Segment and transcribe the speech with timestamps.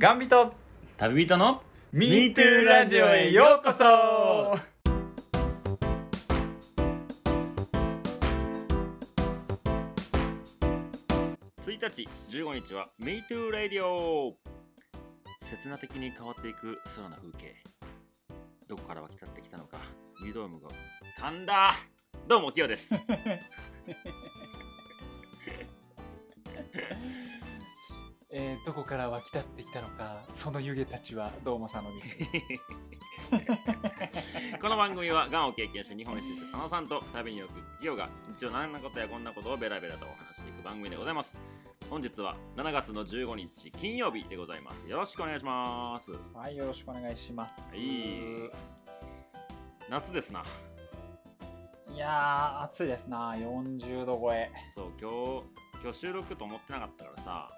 [0.00, 0.54] ガンビと。
[0.96, 3.84] 旅人の MeToo ラジオへようこそ。
[11.66, 14.38] 1日15日は MeToo ラディオ。
[15.42, 17.54] 刹那的に変わっていく空の風景。
[18.68, 19.76] どこから湧き立ってきたのか
[20.24, 20.70] ミドームが
[21.20, 21.74] 噛んだ
[22.26, 22.94] どうもキヨです
[28.32, 32.16] えー、どこから湧き立ってきたのかその湯気たちはどうも佐野です。
[34.62, 41.36] この番組はがんを経験して日本に進出佐野さんと旅によくキヨが一応何なことやこんなことをベラベラとお話していく番組でございます。
[41.90, 44.88] 本日は7月の15日金曜日でございます。
[44.88, 46.12] よろしくお願いします。
[46.32, 47.74] はいよろしくお願いします。
[47.74, 48.48] はい。
[49.88, 50.44] 夏ですな。
[51.92, 53.34] いやー暑いですな。
[53.34, 54.52] 40度超え。
[54.72, 57.50] そう今日今日収録と思ってなかったからさ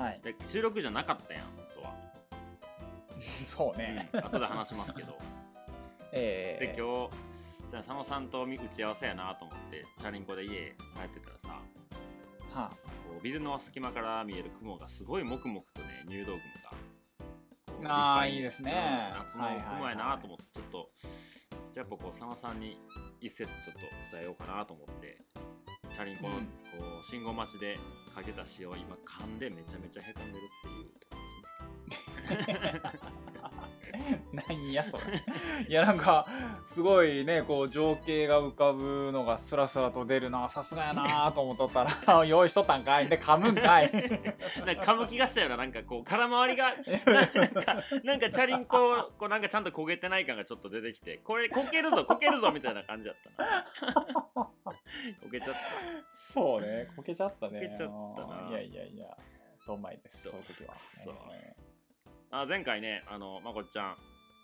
[0.00, 0.20] はい。
[0.22, 1.94] で収録じゃなかったやんとは、
[3.44, 4.20] そうね、うん。
[4.20, 5.18] 後で話しますけど。
[6.12, 7.30] えー、で今日
[7.70, 11.62] じゃあ佐野さんと打ち合わせやなと思ってチャリンコで家帰ってたらさ
[12.52, 12.70] は
[13.06, 18.72] こうビルの隙間から見える雲がすごいもくもくとね入道雲があー立派にいいですね。
[19.12, 20.90] うん夏の雲やなと思ってちょっと
[21.74, 22.76] やっぱこう佐野さんに
[23.20, 25.18] 一節ちょっと伝えようかなと思って
[25.92, 26.44] チャリンコのうん。
[26.44, 26.50] こ
[27.02, 27.78] う信号待ちで
[28.14, 31.19] かけた詩を今噛んでめちゃめちゃへこんでるっていうとこ
[34.32, 35.02] なんやそれ。
[35.68, 36.26] いやなんか
[36.66, 40.48] すごいねこう情景が浮かぶのがスラスラと出るな。
[40.48, 43.08] さすがやなと思っとったら 用意しとったんかい。
[43.08, 43.90] で噛むんかい。
[43.92, 45.56] なんか噛む気がしたような。
[45.58, 46.74] なんかこう空回りが
[47.06, 53.66] なんかなんかチャリンコこうなんかちゃんと焦げてない感がちょっと出てきてこれこけるぞこけるぞみたいな感じだったな。
[54.34, 55.60] こけちゃった。
[56.32, 57.60] そうねこけちゃったね。
[57.60, 58.48] こけちゃったな。
[58.50, 59.06] いやいやいや
[59.66, 60.74] どんまいですどそういう時は。
[61.04, 61.10] そ。
[61.10, 61.69] うえ
[62.30, 63.96] あ前回ねあのまこっちゃん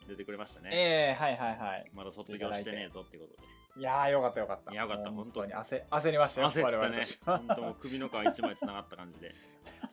[0.08, 1.90] 出てくれましたーね、えーはいはいはい。
[1.94, 3.48] まだ卒業してねえぞっていうことで。
[3.80, 4.72] いやーよかったよかった。
[4.72, 6.64] いやよかった本本当に焦焦りましたよ焦ったね。
[6.76, 7.38] 我々としては。
[7.38, 9.34] 本当もう首の皮一枚つながった感じで。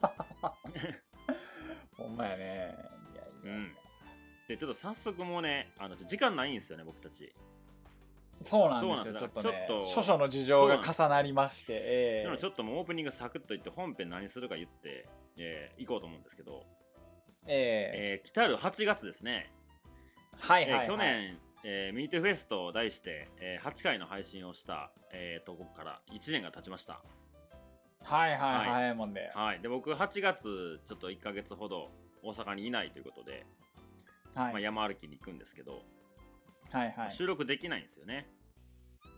[1.98, 2.46] ほんまやね。
[2.46, 2.50] い
[3.18, 3.76] やいやうん。
[4.48, 7.34] でちょっと早速もうねあの時間ないんですよね僕たち。
[8.46, 9.30] そうなんですそうなんですよ。
[9.30, 9.66] ちょっとね。
[9.68, 16.64] ちょっと諸々の事情が重なりましてえーなのでちょっともうオープニングサクッと言って本編何するか言って、えー行こうと思うんですけど、
[17.48, 18.22] ええ。
[18.24, 20.82] ー来たる8月ですね、ーはいはいはい。
[20.82, 27.02] えー去年、えー、ミートフェスと題して、えー8回の配信をした、えーとここから1年が経ちました。
[28.02, 29.32] はいはいはい早いもんで。
[29.34, 29.60] はい。
[29.62, 31.90] で僕8月ちょっと1ヶ月ほど
[32.22, 33.46] 大阪にいないということで、
[34.36, 34.54] はい。
[34.54, 35.84] まあ、山歩きに行くんですけど、
[36.72, 37.12] はいはい。
[37.12, 38.28] 収録できないんですよね。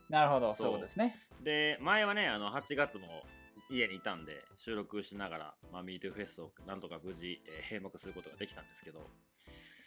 [0.10, 0.72] なるほどそう。
[0.74, 1.16] そうですね。
[1.44, 3.24] で前はねあの8月も
[3.70, 9.00] 家にいたんで収録しながら、まあ、ミートフェスをなんとか無事、えー閉幕することができたんですけど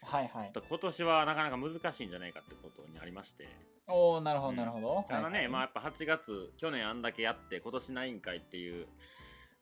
[0.02, 0.52] はいはい。
[0.52, 3.48] ちょっと今年はなかなか難しいんじゃないかってことにありまして。
[3.88, 4.56] おおなるほどうん。
[4.56, 5.04] なるほど。
[5.08, 8.86] ただね、はいまあやっぱ8月去年あんだけやって今年ないんかいっていう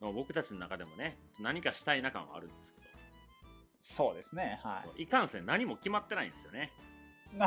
[0.00, 2.86] のを僕たちの中でもね何かしたいな感はあるんですけど、
[3.82, 6.72] そうですねはそういかんせん何も決まってないんですよね。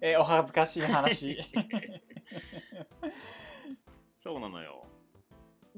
[0.00, 1.38] えーお恥ずかしい話
[4.22, 4.86] そうなのよ。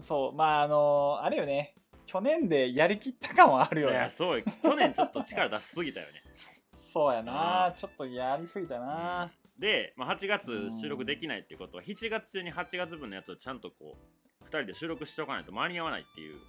[0.02, 1.74] そうまああのあれよね。
[2.06, 3.96] 去年でやりきった感はあるいよね。
[3.96, 6.22] やそう去年ちょっと力出しすぎたよね。
[6.92, 7.74] そうやな。
[7.78, 9.30] ちょっとやりすぎたな。
[9.58, 13.96] で、まあ、8月収録できないっていうことは7月中に8月分のやつをちゃんとこ
[14.40, 16.40] う2人で収録しておかないと間に合わないっていう、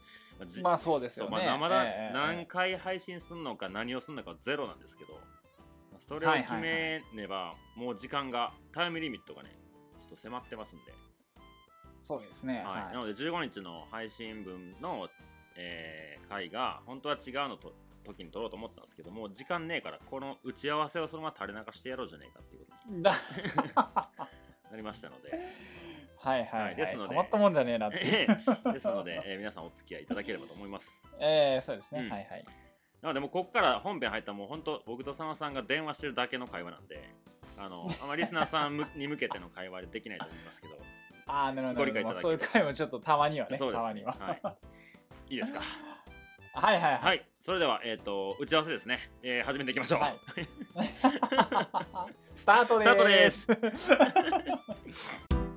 [0.64, 1.46] まあそうですよね。
[1.46, 5.14] まあ、まだええ何回配信するのか何をするのかゼロなんですけど
[5.92, 9.56] まあそれを決めねばもう時間がタイムリミットがね
[10.00, 10.94] ちょっと迫ってますんで、
[12.02, 12.64] そうですね。
[12.66, 12.84] はい。
[12.84, 12.94] はい。
[12.94, 15.10] なので15日の配信分の、
[15.56, 17.74] えー回が本当は違うのと
[18.06, 23.12] 時に撮ろうと思ったんですけどもう時間ねえからこの打ち合わせをそのまま垂れ流してやろうじゃねえかっていうことにだ
[24.72, 25.38] なりましたので。
[26.24, 28.74] はいはい、ですのでたまったもんじゃねえなってええ。
[28.74, 30.88] ですので、えー皆さんお付き合いいただければと思います。
[31.20, 32.10] ええそうですね、うん。
[32.12, 32.44] はいはい。
[33.02, 37.10] なので、もうここから本編入ったらもう本当、僕と佐野さんが電話してるだけの会話なんで、
[37.58, 40.78] あの、あんまりリスナーさんむに向けての会話でできないと思いますけど、
[41.34, 44.34] ああなるほどご理解いただけそういう回もちょっとたまにはねそうですたまには、は
[45.30, 45.34] い。
[45.34, 45.62] いいですか？
[46.54, 47.26] はいはいはいはい。
[47.40, 49.10] それでは、えっ、と、打ち合わせですね。
[49.24, 50.00] えー始めていきましょう。
[50.02, 50.18] はい
[52.36, 53.92] スタートでスタートすです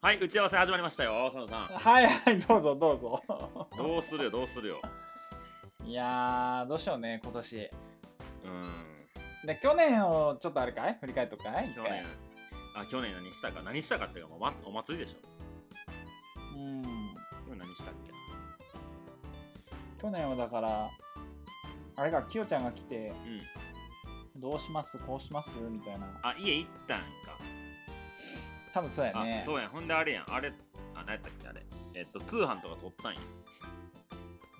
[0.00, 1.66] はい、打ち合わせ始まりましたよ、佐野さん。
[1.68, 3.22] はいはいどうぞどうぞ
[3.78, 4.80] どうするよ、どうするよ。
[5.84, 7.70] いやーどうしようね今年
[8.44, 8.91] うん。
[9.46, 10.96] で去年をちょっとあれかい？
[11.00, 11.72] 振り返っとくかい？
[11.74, 12.04] 去年。
[12.74, 13.62] あ去年何したか？
[13.62, 15.18] 何したかっていうかま、お祭りでしょ。
[16.56, 16.82] うん。
[16.82, 16.88] 去
[17.50, 18.12] 年何したっけ
[20.00, 20.90] 去年はだから
[21.96, 23.12] あれかきよちゃんが来て
[24.34, 24.40] うん。
[24.40, 24.96] どうします？
[24.98, 25.50] こうします？
[25.70, 26.06] みたいな。
[26.22, 27.04] あ家行ったんか。
[28.72, 29.70] 多分そうやあねそうやん。
[29.70, 30.32] ほんであれやん。
[30.32, 30.52] あれ
[30.94, 31.66] あ何やったっけあれ。
[31.94, 33.20] えっと通販とか撮ったんや。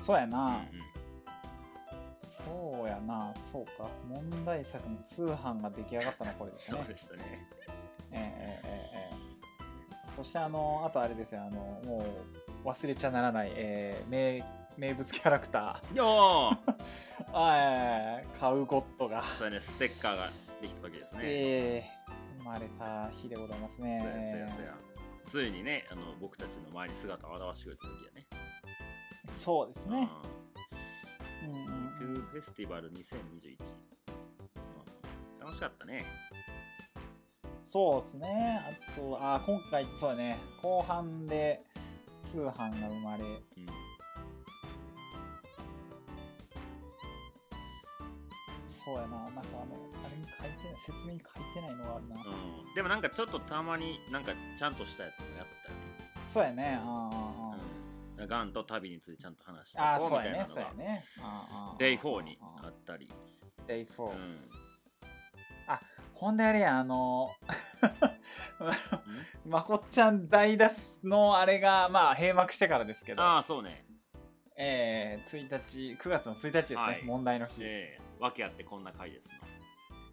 [0.04, 0.60] そうやうんな、
[2.46, 3.32] そうやな。
[3.52, 3.88] そうか。
[4.08, 6.78] 問題作の通販が出来上がったのはこれですね。
[6.78, 7.48] そうでしたね。
[8.12, 11.42] ええええええそしてあのあとあれですよ。
[11.42, 11.50] あの
[11.84, 12.04] も
[12.64, 14.44] う忘れちゃならない、えー名
[14.76, 15.96] 名物キャラクター。
[15.96, 16.74] よー。
[17.32, 19.60] あえーカウゴットが、そうやね。
[19.60, 20.28] ステッカーが
[20.60, 24.00] できた時ですね、えー生まれた日でございますね。
[24.02, 24.74] そうやそうやそうや。
[25.26, 28.26] ついにねあの僕たちの前に姿を現してくれた時やね。
[29.38, 30.41] そうですね、うん
[31.42, 31.92] うんうんうん。
[31.98, 33.02] トゥーフェスティバル2021、うん
[35.40, 36.04] 楽しかったね。
[37.64, 38.60] そうですね。
[38.94, 40.38] あとあ今回そうだね。
[40.62, 41.64] 後半で
[42.30, 43.24] 通販が生まれ。
[43.24, 43.26] う
[43.60, 43.66] ん
[48.84, 49.08] そうやな。
[49.08, 52.18] なんかあのあれに書いてない説明に書いてないのがあるな、う
[52.72, 55.82] ん、でもなんかちょっとたまになんかちゃんとしたやつもやったよね。
[56.28, 56.80] そうやね。
[56.80, 57.60] ああああうん、
[58.26, 60.60] ガンと旅についてちゃんと話してああこうみたいなのが。
[60.60, 63.08] やねああああデイ4にあああったり、
[63.66, 64.38] デイ4、うん、
[66.14, 67.30] ほんであれやあの
[69.44, 73.22] まこっちゃん大脱のあれがまあ閉幕してからですけど。
[73.22, 73.84] ああそうね。
[74.56, 77.02] えー、1日9月の1日ですね、はい。
[77.04, 79.28] 問題の日、ええ訳あってこんな回です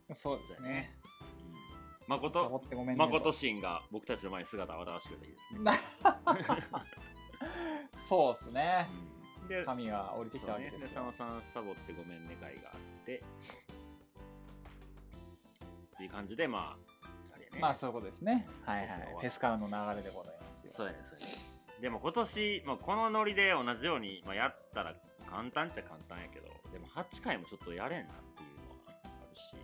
[0.10, 0.98] の、そうですね。
[1.42, 1.54] うん、
[2.08, 3.32] まサボことってごめんねまこと。
[3.32, 5.74] しんが僕たちの前に姿を現してくれた日ですね、な
[8.10, 8.90] そうですね。
[9.44, 10.80] うん、で神が降りてきたわけですね。
[10.80, 13.24] で佐野さんサボってごめんね会があって。
[15.96, 17.60] っていう感じでまああれやね。
[17.60, 18.48] まあそういうことですね。
[18.66, 18.88] はいはい。
[19.22, 20.72] フェスからの流れでございますよ。
[20.76, 21.34] そうやねそうやね。
[21.82, 24.96] でも今年、まあ、このノリで同じように、まあ、やったら
[25.30, 29.56] 簡単っちゃ簡単やけどでも8回もちょっとやれんなっていうのはあるし。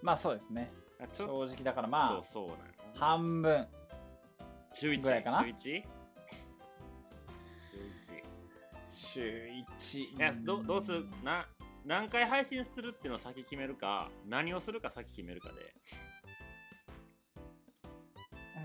[0.00, 0.72] まあそうですね。
[1.16, 3.66] 正直だからとまあそうなんよ半分
[4.72, 5.38] 中1ぐらいかな。
[5.38, 5.97] 中 1?
[9.14, 9.48] 週
[9.80, 11.06] 1いやどどうする？
[11.24, 11.46] な
[11.84, 15.74] 何回配信するっていうのを先決めるか何をするか先決めるかで。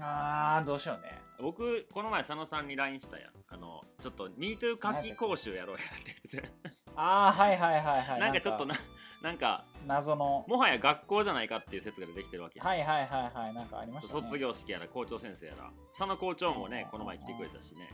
[0.01, 1.17] あーどうしようね。
[1.39, 3.31] 僕この前佐野さんに LINE したやん。
[3.47, 6.49] あのちょっと MeToo 書き講習やろうやって言って
[6.95, 8.19] ああはいはいはいはい。
[8.19, 8.75] なんかちょっとな
[9.21, 10.43] なんか謎の。
[10.49, 14.21] もはや学校じゃないかっていう説が出てきてるわけはいはいはいはいなんかありましたね。
[14.21, 15.71] 卒業式やら校長先生やら。
[15.97, 17.87] 佐野校長もねこの前来てくれたしね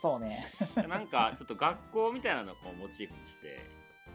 [0.00, 0.20] そう。
[0.20, 0.44] ね。
[0.88, 3.58] なんかちょっと学校みたいなのをこうモチーフにして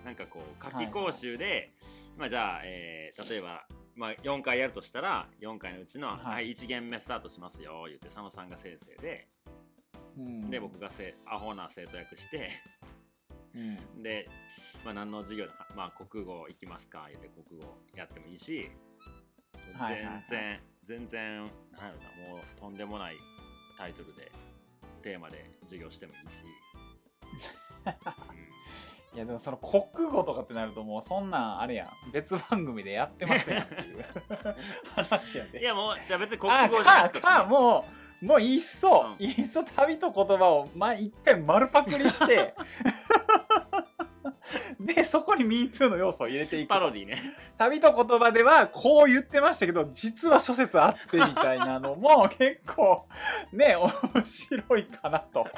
[0.04, 1.74] なんかこう夏季講習で、
[2.18, 9.28] まあじゃあ、えー例えば、まあ、4回やるとしたら4回のうちの、ははいい1限目スタートしますよ言って佐野さんが先生で、
[10.18, 10.50] うん。
[10.50, 12.50] で僕がせアホな生徒役して
[13.54, 14.02] うん。
[14.02, 14.28] で、
[14.86, 18.72] まあ、何の授業まあ国語行きますか言って国語やってもいいし、
[19.78, 20.24] はいはいはい。
[20.28, 23.16] 全然全然なんやろなもうとんでもない
[23.78, 24.32] タイトルで
[25.02, 26.24] テーマで授業してもいいし、
[29.14, 32.12] いやでもその国語とかってなるともうそんなんあれやん。
[32.14, 34.06] 別番組でやってますやんっていう
[34.96, 37.86] 話やうんいでやもうじゃあ別に国あ語じゃなくてかかも
[38.22, 42.54] うもういっそ、うんいっそ旅と言葉をま一回丸パクリして
[44.80, 46.70] でそこに MeToo の要素を入れていく。
[46.70, 47.18] パロディね。
[47.58, 53.08] 旅と言葉ではこう言ってましたけど実は諸説あってみたいなのも 結構
[53.52, 53.92] ね面
[54.26, 55.48] 白いかなと。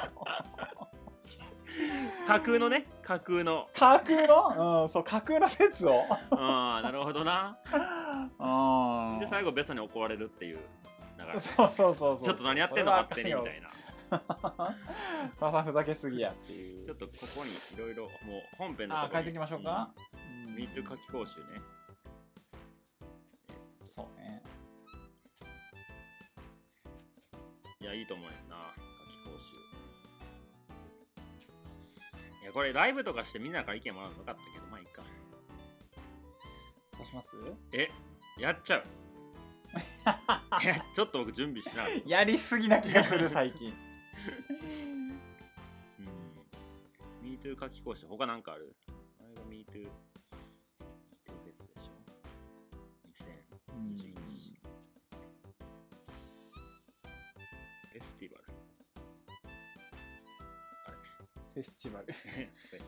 [2.26, 3.68] 架空のね架空の。
[3.74, 6.04] 架空の、うん、そう架空の説を。
[6.30, 7.58] ああなるほどな。
[8.38, 10.58] うんで最後ベソに怒られるっていう
[11.18, 11.40] 流れ。
[11.40, 12.24] そうそうそうそう。
[12.24, 13.74] ちょっと何やってんの勝手にみたいなな
[14.10, 16.86] 母 さんふざけすぎやっていう。
[16.86, 18.10] ちょっとここにいろいろもう
[18.56, 19.92] 本編のあとこに書いていきましょうか、
[20.46, 20.56] うん。
[20.56, 21.46] ミート書き講習ね。
[23.90, 24.42] そうね。
[27.80, 28.86] いやいいと思うよな書き
[29.24, 29.30] 講
[32.40, 32.42] 習。
[32.42, 35.02] いやこれライブとかしてみんなから意見もらうのよかったけどまあいいか。
[36.96, 37.30] どうします？
[37.72, 37.90] え
[38.38, 38.84] やっちゃう。
[40.94, 43.74] ちょっと僕準備しなやりすぎな気がする最近
[46.00, 46.08] うん。
[47.22, 48.74] MeToo 書き講習、他なんかある？
[49.20, 49.54] あれが MeToo。
[49.54, 49.88] MeToo
[51.42, 51.90] フェスでしょ
[53.74, 54.60] うん ?2021。
[57.92, 58.44] フェスティバル。
[60.86, 60.96] あれ
[61.54, 62.74] フェスティバルフェス。
[62.76, 62.80] MeToo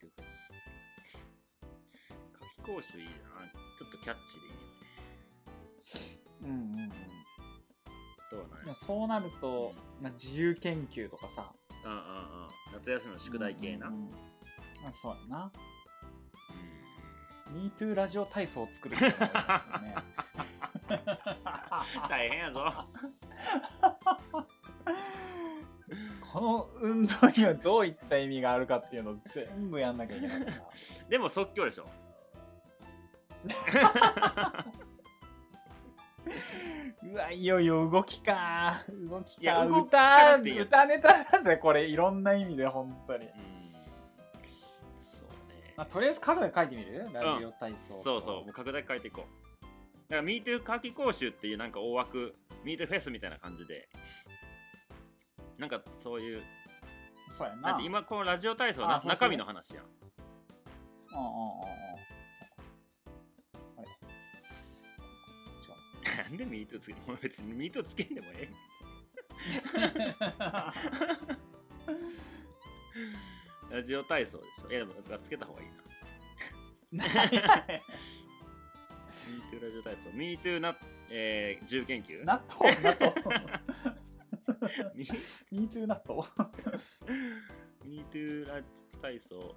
[0.00, 0.28] フェス。
[2.32, 3.12] 夏季講習いいな。
[3.78, 4.70] ちょっとキャッチーでいいよね
[6.42, 6.90] うんうんうん
[8.70, 11.52] もそうなると、まあ、自由研究とかさ。
[11.84, 12.04] うんうんうん。
[12.74, 14.10] 夏休みの宿題系な、うんうんうん。
[14.82, 15.52] まあ、そうやな。
[17.50, 17.70] うん。
[17.70, 19.94] MeToo ラジオ体操を作る人がいるからね。
[22.08, 22.72] 大変やぞ。
[26.32, 30.62] この運動にはどういった意味があるかっていうのを全部やんなきゃいけないから
[31.08, 31.88] でも即興でしょ
[37.12, 38.84] うわいよいよ動きか。
[38.88, 39.66] 動きか。
[39.66, 41.86] 歌歌ネタだぜこれ。
[41.86, 43.30] いろんな意味で本当に、うん。
[45.00, 45.74] そうね。
[45.76, 47.08] まあ、とりあえず角で書いてみる？
[47.12, 48.52] ラジオ体操、そうそうもう。
[48.52, 49.64] 拡大書いていこう。
[50.08, 53.88] だから MeToo 夏季講習っていうなんか大枠 MeToo フェスみたいな感じで。
[55.58, 56.42] なんかそういう。
[57.36, 57.70] そうやな。
[57.70, 59.84] だって今このラジオ体操な中身の話やん。
[59.84, 61.26] うんうんう
[61.86, 61.89] ん
[66.30, 68.54] なんで MeToo つけもう別に MeToo つけんでもええ。
[73.74, 74.70] ラジオ体操でしょ？
[74.70, 75.68] いやでもつけた方がいい
[76.96, 77.04] な。
[79.30, 80.10] MeToo ラジオ体操。
[80.10, 80.76] MeToo な、
[81.10, 82.24] えー、自由研究？
[82.24, 82.70] 納豆。
[82.82, 83.36] 納豆。
[84.94, 85.06] Me-
[85.52, 86.22] MeToo 納豆。
[87.84, 89.56] MeToo ラジオ体操。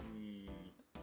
[0.00, 0.02] う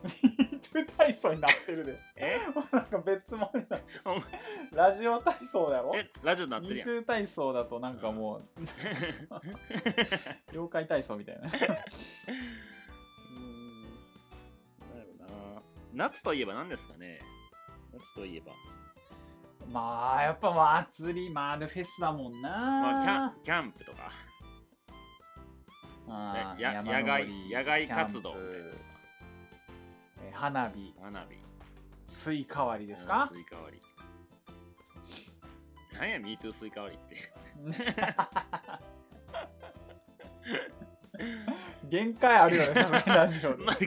[0.03, 0.11] ーん
[0.59, 1.99] MeToo 体操になってるで。
[2.15, 2.37] え？
[2.71, 4.21] なんか別物になってお前。
[4.71, 5.91] ラジオ体操だろ？
[5.95, 6.09] え？
[6.23, 6.89] ラジオになってるやん。
[6.89, 8.43] MeToo 体操だとなんかもう
[10.51, 11.47] 妖怪体操みたいな。
[11.47, 11.53] うーん。
[14.89, 15.13] なんやろ
[15.55, 15.61] な。
[15.93, 17.19] 夏といえば何ですかね？
[17.93, 18.51] 夏といえば、
[19.71, 20.51] まあやっぱ
[20.91, 22.49] 祭りまあでフェスだもんな。
[22.49, 24.11] まあ、キャンキャンプとか。
[26.11, 28.77] あーや山野外登り野外活動キャンプ
[30.29, 30.93] えー花火。
[31.01, 31.25] 花火。
[32.05, 33.29] スイカ割りですか？
[33.31, 33.79] うんスイカ割
[35.91, 35.97] り。
[35.97, 37.19] なんや MeToo スイカ割りって。
[41.89, 43.63] 限界あるよね ラジオで。
[43.63, 43.77] まあ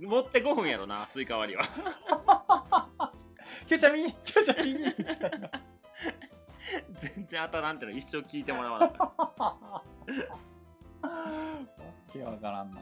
[0.00, 1.64] 持って5分やろなスイカ割りは。
[3.66, 4.94] キョちゃん右キョちゃん右全
[7.26, 9.44] 然当たらんっての一生聞いてもらわなかった
[11.08, 11.20] わ
[12.12, 12.80] けわからんな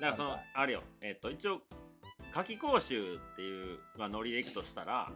[0.00, 0.82] からそのあれよ。
[1.00, 1.60] えっ、と一応
[2.32, 5.10] 夏季講習っていう、まあ、ノリでいくとしたら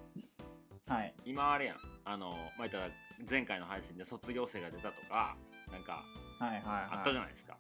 [0.87, 1.15] はい。
[1.25, 1.77] 今あれやん。
[2.05, 2.89] あのまあたら
[3.29, 5.37] 前回の配信で卒業生が出たとか
[5.73, 6.03] なんか
[6.39, 6.63] はいはいはい。
[6.91, 7.57] あったじゃないですか、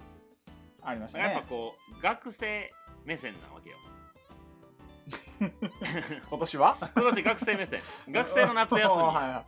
[0.82, 1.25] ありましたね。
[1.25, 2.73] やっぱこう学生
[3.04, 3.76] 目線なわけよ。
[6.30, 6.78] 今年は？
[6.80, 7.80] 今年学生目線。
[8.08, 9.02] 学生の夏休み。
[9.02, 9.44] は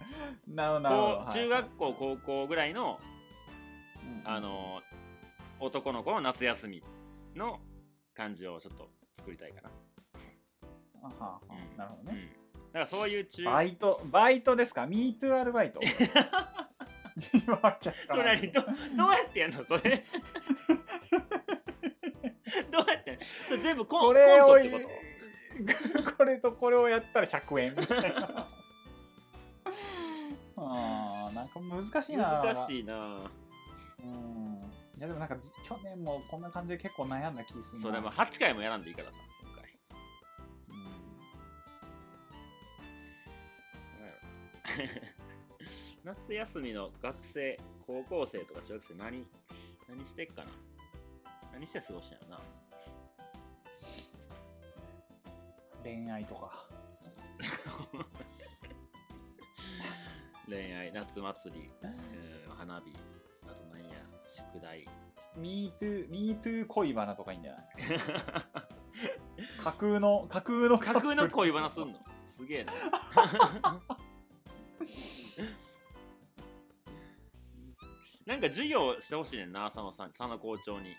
[0.48, 1.32] いはい。
[1.32, 3.00] 中学校高校ぐらいのはい。
[4.24, 4.82] あの
[5.60, 6.82] 男の子の夏休み
[7.34, 7.60] の
[8.14, 9.70] 感じをちょっと作りたいかな、
[11.02, 11.76] あはうん。
[11.78, 12.18] なるほどね。
[12.54, 15.80] うん、だからそういう中バイトバイトですか ?MeToo アルバイト？
[17.16, 18.68] それ何どど
[19.08, 19.64] うやってやんの？
[19.64, 20.04] それ。
[22.70, 23.18] どうやって？
[23.48, 24.78] それ全部コンこれをコントってこ
[26.04, 26.12] と？
[26.18, 28.46] これとこれをやったら100円みたいな
[30.58, 32.42] あーなんか難しいな。
[32.44, 33.30] 難しいな。
[34.00, 34.60] うん
[34.96, 35.36] いやでもなんか
[35.68, 37.80] 去年もこんな感じで結構悩んだ気するな。
[37.82, 39.66] そうでも8回もやらんでいいからさ今回。
[46.04, 49.26] 夏休みの学生高校生とか中学生何
[49.88, 50.50] 何してっかな？
[51.52, 52.40] 何して過ごしたんやろな？
[55.82, 56.66] 恋愛とか。
[60.48, 61.96] 恋愛夏祭り、うん
[62.56, 62.96] 花火
[64.36, 64.86] 宿題。
[65.38, 67.64] MeToo MeToo 恋バナとかいいんじゃない？
[69.62, 70.78] 架空の架空の。
[70.78, 71.98] 架空の恋バナすんの？
[72.38, 72.72] すげえな。
[78.26, 80.90] なんか授業してほしいねんな佐野さん佐野校長に。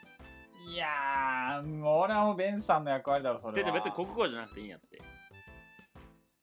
[0.69, 3.71] いやーもう俺はもうベンさんの役割だろそれは。
[3.71, 5.01] 別に国語じゃなくていいんやって。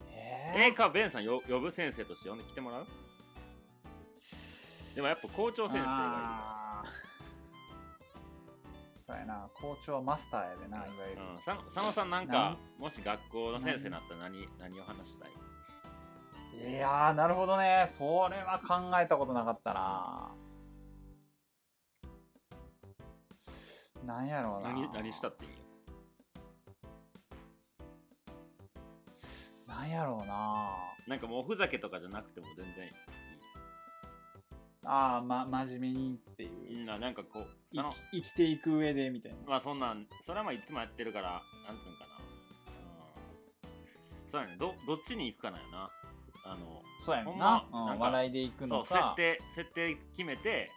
[0.07, 2.87] ええー、かベンさんよ呼ぶ先生として呼んできてもらう？
[4.95, 6.64] でもやっぱ校長ー先生があー
[9.07, 9.49] そうやな。
[9.55, 11.23] 校長はマスターやでないわゆる。
[11.23, 15.31] うん、佐野さんなんかもし学校の先生になったら何何を話したい？
[16.71, 17.89] いやーなるほどね。
[17.91, 20.35] それは考えたことなかったな。
[24.07, 24.73] なんやろうな。
[24.73, 25.57] 何何したっていいよ
[29.67, 30.71] なんやろうな。
[31.09, 32.93] なんかもうおふざけとかじゃなくても全然いい
[34.87, 36.85] ああ、ま、真面目にっていう。
[36.85, 39.39] ななんかこういその生きていく上でみたいな。
[39.47, 42.19] まあそんなんそれはまあいつもやってるからなんつうんかな
[44.27, 45.91] うんそうやねどどっちに行くかなんやな
[46.47, 47.65] あのそうやんほんな。
[47.71, 48.99] まなんかうん笑いでいくそう設。
[49.17, 50.71] 定設定決めて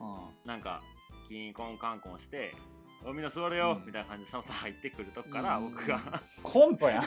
[0.00, 0.82] うんなんか
[1.28, 2.54] キンコンカンコンして
[3.04, 7.04] 「おみんな座るよ」うんみたいな感じでさん入ってくるとこからうん僕がコントやん。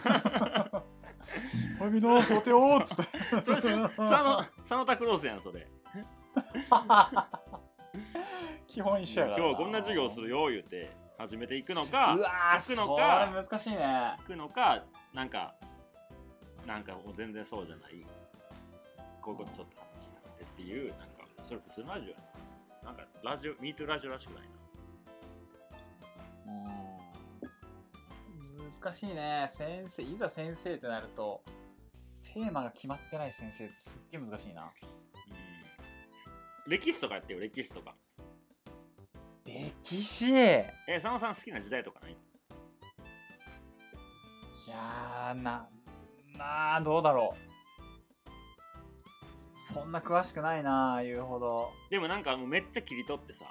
[1.80, 3.42] おいみんな、座ってよーっつって。
[3.44, 5.68] それさ佐野佐野拓郎スやんそれ
[8.68, 9.44] 基本一緒やからな。
[9.46, 13.78] 今日こんな授業するよ言うて始めていくのかうわー、行くのか難しいね。
[14.20, 14.84] 行くのか
[15.14, 15.56] なんか
[16.66, 18.06] なんかもう全然そうじゃない
[19.22, 21.06] こういうことちょっと話したくてっていうなんか
[21.48, 22.16] それ普通のラジオや
[22.84, 24.50] ななんかラジオ MeToo ラジオらしくないな
[26.48, 26.92] うん
[28.82, 29.52] 難しいね。
[29.54, 31.44] 先生、いざ先生ってなると、
[32.34, 34.72] テーマが決まってない先生ってすっげえ難しいな。
[36.66, 37.96] うん歴史とかやってよ歴史とか
[39.46, 40.30] 歴史？
[40.30, 42.18] いえ佐野さん好きな時代とかない？
[44.70, 45.68] やー、な、
[46.38, 49.74] なあ、どうだろう。
[49.74, 51.72] そんな詳しくないな言うほど。
[51.90, 53.46] でもなんかもうめっちゃ切り取ってさ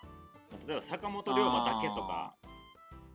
[0.67, 2.35] 例えば坂本龍馬だけとか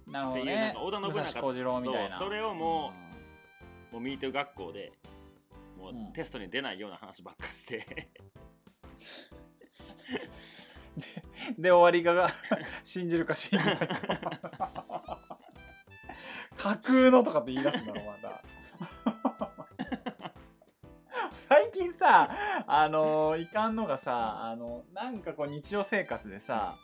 [0.07, 0.81] なるほどっていうなんねか。
[0.81, 2.17] 織田信長武蔵小次郎みたいな。
[2.17, 2.91] そうそれをも
[3.91, 4.91] もう MeToo 学校で
[5.77, 8.09] もううんテストに出ないような話ばっかして
[9.31, 9.44] うん
[11.57, 12.33] で、終わりがが
[12.83, 13.87] 信じるか信じないか。
[16.57, 18.41] 架空のとかって言い出すんだろ、また。
[21.47, 22.29] 最近さ、
[22.65, 26.75] あのいかんのがさ、あの、なんかこう日常生活でさ、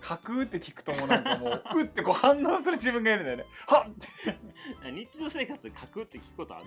[0.00, 3.44] 架空って聞くともなんかもう、うってこう反応する自分がいるんだよね。
[3.66, 4.90] はっって。
[4.92, 6.66] 日常生活で書くって聞くことある？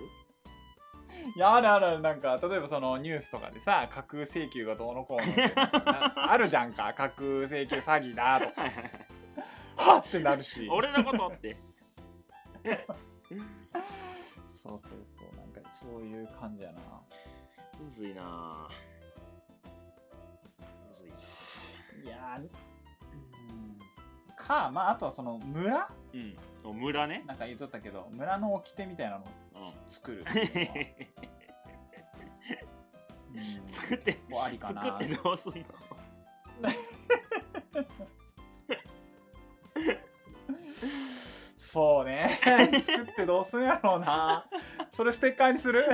[1.36, 8.62] いや、あるあるなんか、例えばそのニュースとかでさ、架空請求がどうのこうのってなあるじゃんか、架空請求詐欺だとか、
[9.92, 10.68] はっってなるし。
[10.70, 11.58] 俺のことって。
[14.64, 16.82] そうそうそう、なんかそういう感じやな。
[17.80, 18.74] むずいなぁ。
[20.88, 21.16] むずいな
[22.04, 22.46] いやー、う
[23.54, 23.80] ん。
[24.36, 25.90] か、まあ、あとはその村？
[26.14, 26.38] うん。
[26.64, 27.24] お村ね。
[27.28, 29.26] なんか言っとったけど、村の掟みたいなの
[29.96, 30.76] 作るっていうのは。
[33.36, 35.66] うん作ってもうありかな作ってどうすんの？
[41.60, 42.40] そうね。
[42.86, 44.46] 作ってどうすんやろうな。
[44.94, 45.84] それステッカーにする？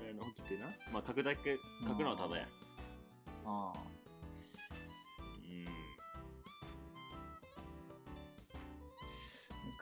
[0.00, 2.65] 村の起きてなまあ書くだけ書くのはただやあ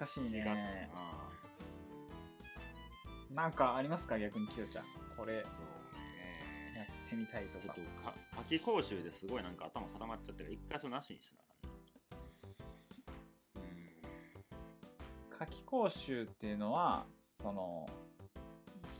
[0.04, 0.90] 難しい4月ね。
[0.94, 1.30] あ
[3.30, 4.18] なんかありますか？
[4.18, 4.84] 逆にきよちゃん。
[5.16, 8.02] これあそうねやってみたいとかちょっと。
[8.02, 11.40] か夏季講習ですごいなんか頭固まっちゃってる一箇所なしにしな
[15.38, 17.06] 夏期講習っていうのは、
[17.42, 17.86] その、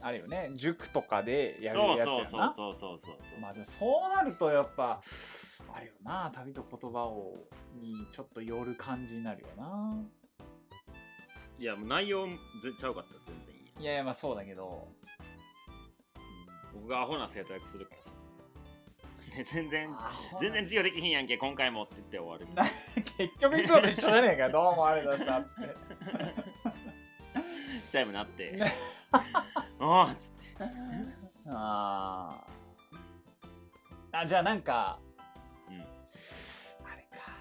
[0.00, 2.54] あれよね、塾とかでやるそうやつやな。
[2.56, 5.00] そうそうそうそうそうまあでもそうなるとやっぱ、
[5.72, 7.36] あれよな、旅と言葉を、
[7.80, 9.96] にちょっと寄る感じになるよな。
[11.58, 12.26] いやもう内容
[12.62, 13.54] 全ちゃうかったら全然。
[13.54, 14.88] いいやいやいや、まあそうだけど、
[16.74, 18.10] 僕がアホな生徒役するからさ。
[19.36, 19.88] ね全然
[20.40, 22.54] 全然授業できひんやんけ今回もって言って終わる。
[22.54, 22.64] な
[23.18, 26.54] 結局いつもと一緒じゃねえか、どうもありがとうございましたって。
[27.90, 28.60] チャイムなって。
[29.12, 29.20] あ
[29.80, 30.64] あっつって。
[31.46, 34.18] あー。
[34.18, 34.98] あじゃあなんか、
[35.68, 35.80] うん。
[35.80, 37.32] あれか。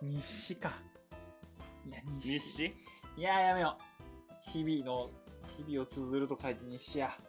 [0.00, 0.72] 日誌か
[1.86, 2.74] いや日日誌？
[3.16, 4.50] いややめよう。
[4.50, 5.10] 日々の
[5.56, 7.10] 日々を綴ると書いて日誌や。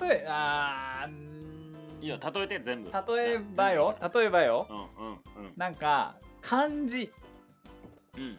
[0.00, 2.90] 例えあーいいよ例えて全部。
[2.90, 3.96] 例えばよ？
[4.14, 4.66] 例えばよ？
[4.68, 4.76] うん
[5.06, 5.16] うんう
[5.50, 5.52] ん。
[5.56, 7.12] なんか漢字
[8.16, 8.38] うん。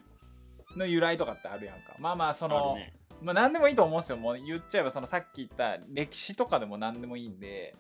[0.78, 1.96] の由来とかってあるやんか。
[2.00, 2.94] まあまあその、ね。
[3.22, 4.18] まあ何でもいいと思うんですよ。
[4.18, 7.76] もう言っちゃえばそのさっき言った歴史とかでも何でもいいんで、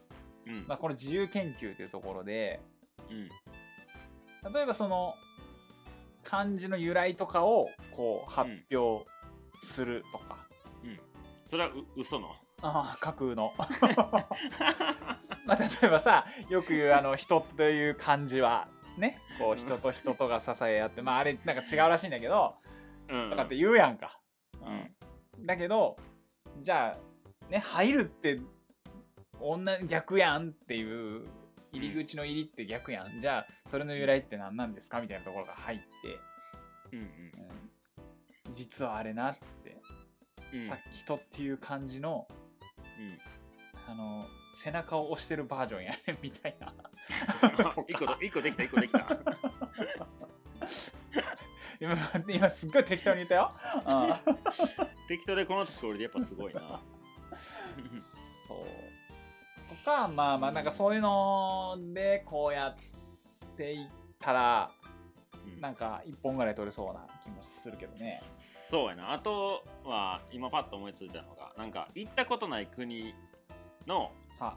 [0.45, 0.65] うん。
[0.67, 2.59] まあ、これ自由研究というところで
[3.09, 4.53] うん。
[4.53, 5.15] 例えばその
[6.23, 9.05] 漢字の由来とかをこう発表
[9.63, 10.37] するとか、
[11.49, 12.29] それはう嘘の？
[12.61, 13.53] ああ架空の。
[15.45, 18.67] まあ例えばさよく言うあの人という漢字は
[18.97, 22.55] ねこう人と人とが支え合ってまああれなんか違うらしいんだけど
[23.07, 23.29] うん。
[23.31, 24.19] とかって言うやんか、
[24.61, 25.45] うん。
[25.45, 25.97] だけど
[26.61, 28.39] じゃあね入るって
[29.39, 31.27] 女逆やんっていう
[31.71, 33.21] 入り口の入りって逆やん。
[33.21, 35.85] じゃあそれの由来って何なんですかみたいなところが入って、
[36.93, 38.53] うんうん。
[38.53, 39.81] 実はあれなっつって、
[40.53, 40.59] うん。
[40.61, 42.27] うんさっきとっていう感じの
[42.99, 43.19] うん。
[43.87, 44.25] あの
[44.63, 46.73] 背中を押してるバージョンやねんみたいな。
[47.87, 49.07] 一個と一個できた一個できた。
[51.79, 51.95] 今
[52.27, 53.53] 今すっごい適当に言ったよ、
[53.85, 56.59] うん、適当でこのクオリティやっぱすごいな。
[58.47, 58.65] そうと
[59.83, 62.75] かまあまあなんかそういうのでこうやっ
[63.57, 63.87] ていっ
[64.19, 64.71] たら
[65.55, 65.61] うん。
[65.61, 68.21] なんか一本ぐらい取れそうな気もするけどね。
[68.39, 69.13] そうやな。
[69.13, 73.13] あとは今パッと思いついたのがなんか行ったことない国
[73.87, 74.55] の、は。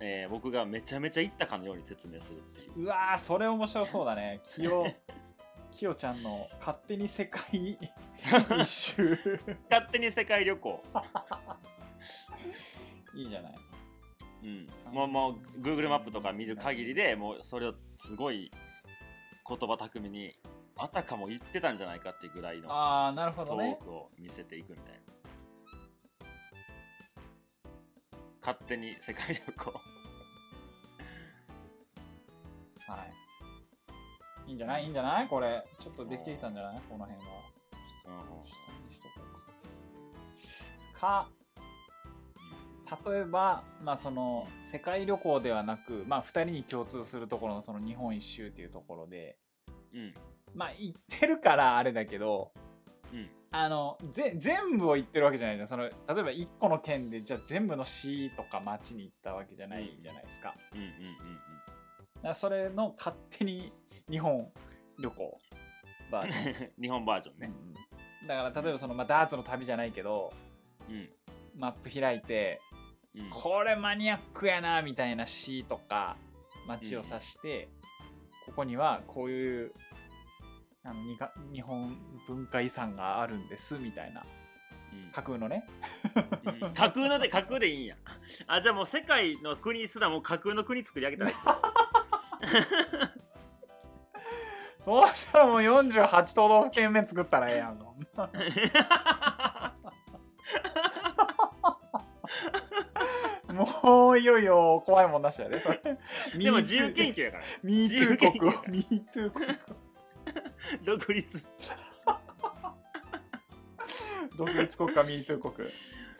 [0.00, 2.84] えー僕がめちゃめちゃ行ったかのように説明するっていう。
[2.84, 4.40] うわーそれ面白そうだね。
[4.54, 4.86] きよ
[5.72, 7.76] きよちゃんの勝手に世界
[8.60, 9.18] 一周。
[9.70, 10.84] 勝手に世界旅行。
[13.14, 13.54] いいじゃない
[14.42, 18.50] うん、もうもう Google マップとか見る限りでもうそれをすごい
[19.48, 20.32] 言葉巧みに
[20.76, 25.00] あたかも言ってたんじゃないかっていうぐらいのああなるほトークを見せていくみたいな。
[28.40, 29.72] 勝手に世界旅行。
[32.86, 33.04] は
[34.46, 34.50] い。
[34.50, 34.84] いいんじゃない？
[34.84, 35.28] いいんじゃない？
[35.28, 35.62] これ。
[35.82, 36.80] ちょっとできてきたんじゃない？
[36.88, 37.26] この辺は。
[40.96, 41.28] うか
[43.06, 49.36] 例えばまあその世界旅行ではなくまあ2人に共通するところのその日本一周っていうところで。
[49.94, 50.14] うん。
[50.54, 52.52] まあ行ってるからあれだけど
[53.12, 53.28] うん。
[53.50, 55.68] あのぜ全部を行ってるわけじゃないじゃん。
[55.68, 60.92] その例えば1個の県でじゃあ全部の市とか町に行ったわけじゃないじゃないですか,、うんうんうん
[62.16, 63.72] だからそれの勝手に
[64.10, 64.50] 日本
[64.98, 65.38] 旅行。
[66.10, 66.68] バージョン。
[66.68, 67.46] う ん日本バージョンね。
[67.48, 68.26] うんうん。
[68.26, 70.32] だから例えばその、まあ、ダーツの旅じゃないけど
[70.88, 71.08] うん。
[71.54, 72.60] マップ開いて
[73.18, 73.30] うん。
[73.30, 76.16] これマニアックやなみたいな市とか
[76.66, 77.68] 町を指して、
[78.46, 79.72] ここにはこういう
[80.84, 84.24] あのにが日本文化遺産があるんですみたいな。
[84.92, 85.12] うん。
[85.12, 85.66] 架空のね。
[86.62, 86.74] うん。
[86.74, 87.96] 架空ので架空でいいんや。
[88.46, 91.36] あじゃあもう世界の国すらもう架空の国作り上げたらいい。
[94.84, 97.78] そうしたらもう48都道府県目作ったらええやん
[103.82, 105.80] も ういよいよ怖いもんなしやでそれ。
[106.36, 107.44] でも自由研究やから。
[107.62, 108.70] ミートゥー自由研国究。
[108.70, 109.46] ミートゥー国
[110.84, 111.44] 独立。
[114.36, 115.68] 独立国家ミートゥー国。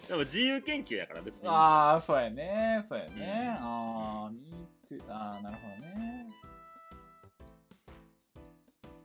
[0.08, 1.48] でも自由研究やから別に。
[1.48, 3.66] ああそうやねそうやね、うん。
[3.66, 6.26] ああミートゥーああなるほどね。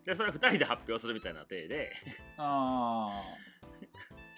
[0.05, 1.91] でそれ2人で発表するみたいな体で。
[2.37, 3.21] ああ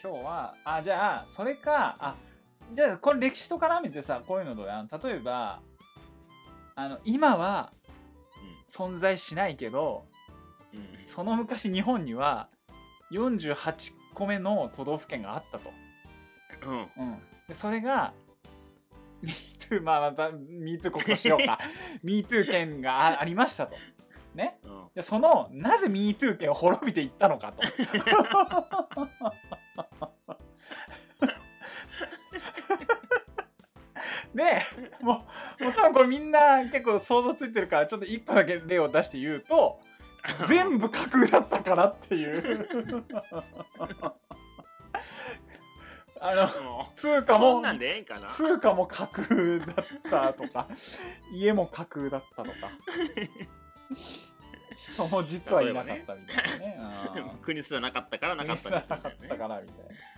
[0.03, 2.15] 今日はあじゃあそれかあ
[2.73, 4.87] じゃあこれ歴史と絡めてさこういうのどうやん？
[4.87, 5.61] 例えば
[6.75, 7.71] あの今は
[8.69, 10.05] 存在しないけど
[10.73, 10.79] うん。
[10.79, 12.49] うんその昔日本には
[13.11, 15.71] 48個目の都道府県があったと、
[16.65, 16.79] うん。
[16.79, 16.87] うん、
[17.47, 18.11] でそれが
[19.23, 21.59] MeToo まあまた MeToo 国としようか。
[22.03, 23.75] MeToo 県があありましたと。
[24.33, 24.57] ね？
[24.63, 24.87] うん。
[24.95, 27.61] でそのなぜ MeToo 県を滅びていったのかと
[34.35, 34.61] で
[35.01, 35.25] も
[35.59, 39.79] うもう多分これみんな結構想像ついてるからちょっと1個だけ例を出して言うと
[40.47, 42.67] 全部架空だったからっていう。
[46.17, 47.61] あのも通貨も
[48.29, 50.67] 通貨も架空だったとか
[51.31, 52.53] 家も架空だったとか。
[54.93, 56.79] 人も実はいなかったみたいなね。
[57.19, 60.14] うん 国すらなかったからなかったんですなかっみたからみたいな、うん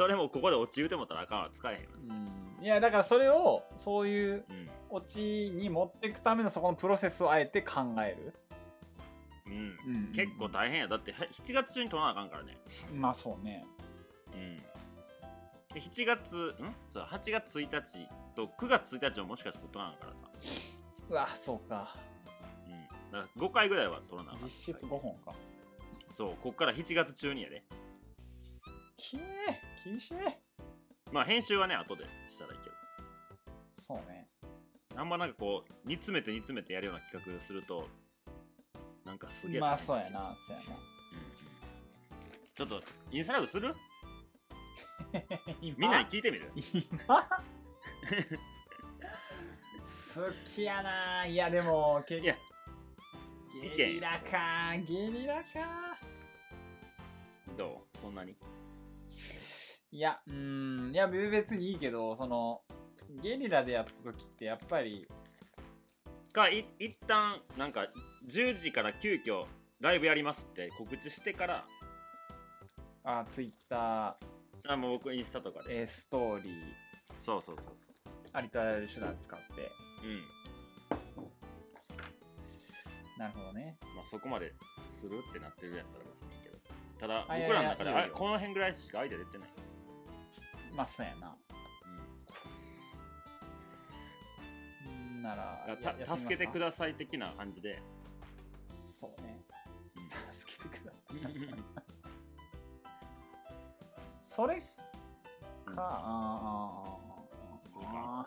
[0.00, 1.50] それもここで落ち言うてもったらあかんわ。
[1.52, 1.80] 使えへん
[2.12, 2.16] わ。
[2.58, 4.70] うん、いやだからそれをそういううん。
[4.88, 8.34] オチに持っていくためのそこのプロセスをあえて考える、
[9.46, 9.54] うん。
[9.54, 10.12] うん。
[10.14, 10.88] 結構大変や。
[10.88, 12.56] だっては7月中に取らなあかんからね。
[12.94, 13.66] まあそうね。
[14.32, 14.56] うん。
[15.74, 16.74] で7月ん？
[16.90, 20.30] そう8月1日と9月1日をもしかしたら取らなあかんからさ。
[21.10, 21.94] うわそうか。
[22.66, 23.12] うん。
[23.12, 24.48] だから5回ぐらいは取らなあかん。
[24.48, 25.34] 実質5本か。
[26.16, 27.62] そうこっから7月中にやで。
[28.96, 29.20] きえ
[29.84, 30.14] 厳しい。
[31.12, 32.76] まあ編集はね後でしたらいいけど。
[33.86, 34.28] そうね。
[34.96, 37.88] あんまなんかこう煮詰めて煮詰めてやるような企画すると
[39.04, 40.10] なんかすげえまあそうやな。
[40.46, 40.76] そうやな。
[40.76, 40.80] うん。
[42.54, 43.74] ちょっとインスタライブする？
[45.62, 45.76] 今？
[45.78, 46.52] みんなに聞いてみる？
[46.56, 47.28] 今？
[50.14, 50.22] 好
[50.54, 51.24] きやな。
[51.26, 52.36] いやでもけいや。
[53.76, 54.76] ゲリラか。
[54.86, 55.98] ゲリラか。
[57.56, 57.98] どう？
[57.98, 58.36] そんなに？
[59.92, 60.92] いやうーん。
[60.92, 62.62] いや別にいいけどその
[63.22, 65.06] ゲリラでやった時ってやっぱり
[66.32, 67.88] かい一旦なんか
[68.28, 69.46] 10時から急遽
[69.80, 71.64] ライブやりますって告知してから
[73.02, 74.16] あツイッタ
[74.68, 75.80] あもう僕インスタとかー、で。
[75.80, 76.52] えーストーリー。
[77.18, 77.90] そうそうそうそ
[78.32, 79.44] ありとあらゆる手段使って。
[80.04, 80.22] ううん。
[83.18, 83.76] なるほどね。
[83.96, 84.52] まあそこまで
[85.00, 86.58] するってなってるんやったら別にいいけど。
[87.00, 89.48] ただ僕らの中でこの辺ぐらいしかアイデア出てない、
[90.74, 91.36] まあそうやな。
[94.86, 95.20] うん。
[95.20, 95.76] んなら
[96.16, 97.82] 助けてください的な感じで、
[98.98, 99.44] そうね。
[99.96, 100.08] うん。
[100.32, 101.32] 助けてください。
[104.24, 104.62] それ
[105.66, 105.78] か、うん。
[105.78, 108.26] あーあ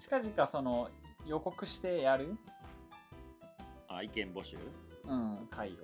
[0.00, 0.88] 近々その
[1.26, 2.38] 予告してやる？
[3.88, 4.56] あ意見募集？
[5.04, 5.74] うん回を。
[5.74, 5.76] う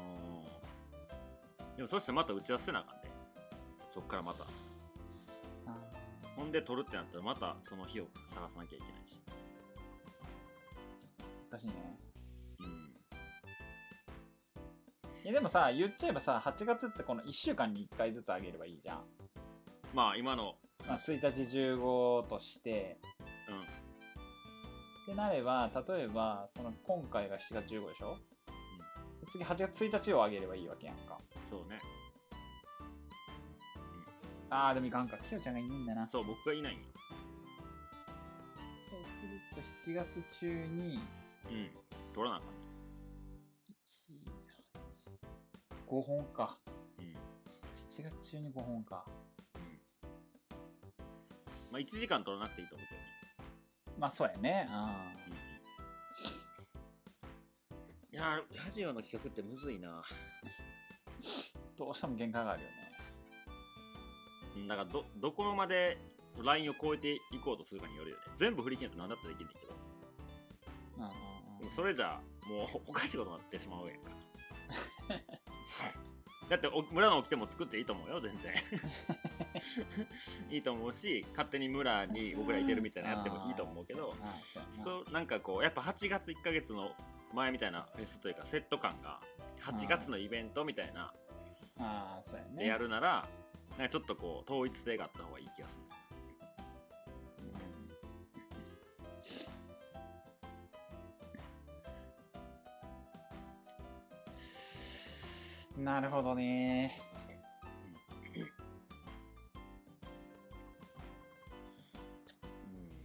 [0.00, 0.02] ん
[1.76, 3.01] でもそしてまた打ち出せなあかんね
[3.92, 4.44] そっからまた。
[4.44, 5.76] あ
[6.36, 9.20] ほんで撮るってなったらまたその日を探さなきゃいけないし。
[11.50, 11.74] ー難しいね。
[12.60, 12.66] うん。
[15.24, 19.04] いやでもさ言っちゃえばさ8月ってこの1週間に1回ずつ上げればいいじゃん、
[19.94, 20.54] まあ今の
[20.88, 21.26] まあ、1日
[21.56, 22.98] 15として。
[23.48, 23.60] うん。
[23.60, 23.64] っ
[25.04, 28.16] てなれば例えばその今回が7月15でしょ、
[29.32, 31.18] 次8月1日を上げればいいわけやんか。
[31.50, 31.80] そうね
[34.54, 35.16] あーでもいかんか。
[35.16, 36.06] きよちゃんがいないんだな。
[36.06, 36.84] そう僕がいないんよ。
[38.90, 41.00] そうすると7月中に
[41.50, 41.70] うん。
[42.14, 42.48] 撮らなあかん。
[42.50, 42.52] ね
[45.88, 46.58] 5本か。
[46.98, 47.04] うん。
[47.06, 49.06] うん7月中に5本か。
[51.70, 53.06] まあ1時間撮らなくていいと思うけどね。
[53.98, 54.66] まあそうやね。
[54.70, 55.14] あ
[58.12, 59.88] いやーラジオの企画ってむずいな。
[59.88, 62.74] ーどうしても限界があるよね。
[62.76, 62.81] うん
[64.68, 65.98] だからどどこまで
[66.42, 68.22] ラインを超えていこうとするかによるよね。
[68.36, 69.74] 全部振り切ると何だったらできんねんけど。
[70.98, 74.10] うんうんでもそれじゃもうおかしいことになってしまうやんか。
[76.48, 78.52] だってお村の起きても作っていいと思うよ全然。
[80.50, 84.16] いいと思うし勝手に村に僕らいてるみたいなのやってもいいと思うけど。
[84.72, 85.20] そうやな。
[85.20, 86.96] んかこうやっぱ8月1ヶ月の
[87.32, 89.20] 前みたいなフェスというかセット感が
[89.60, 91.14] 8月のイベントみたいな
[92.56, 93.28] でやるなら
[93.82, 95.80] なんかちょっとこう統一性があった方がいい気がする。
[105.76, 107.00] うんなるほどね。
[108.36, 108.38] う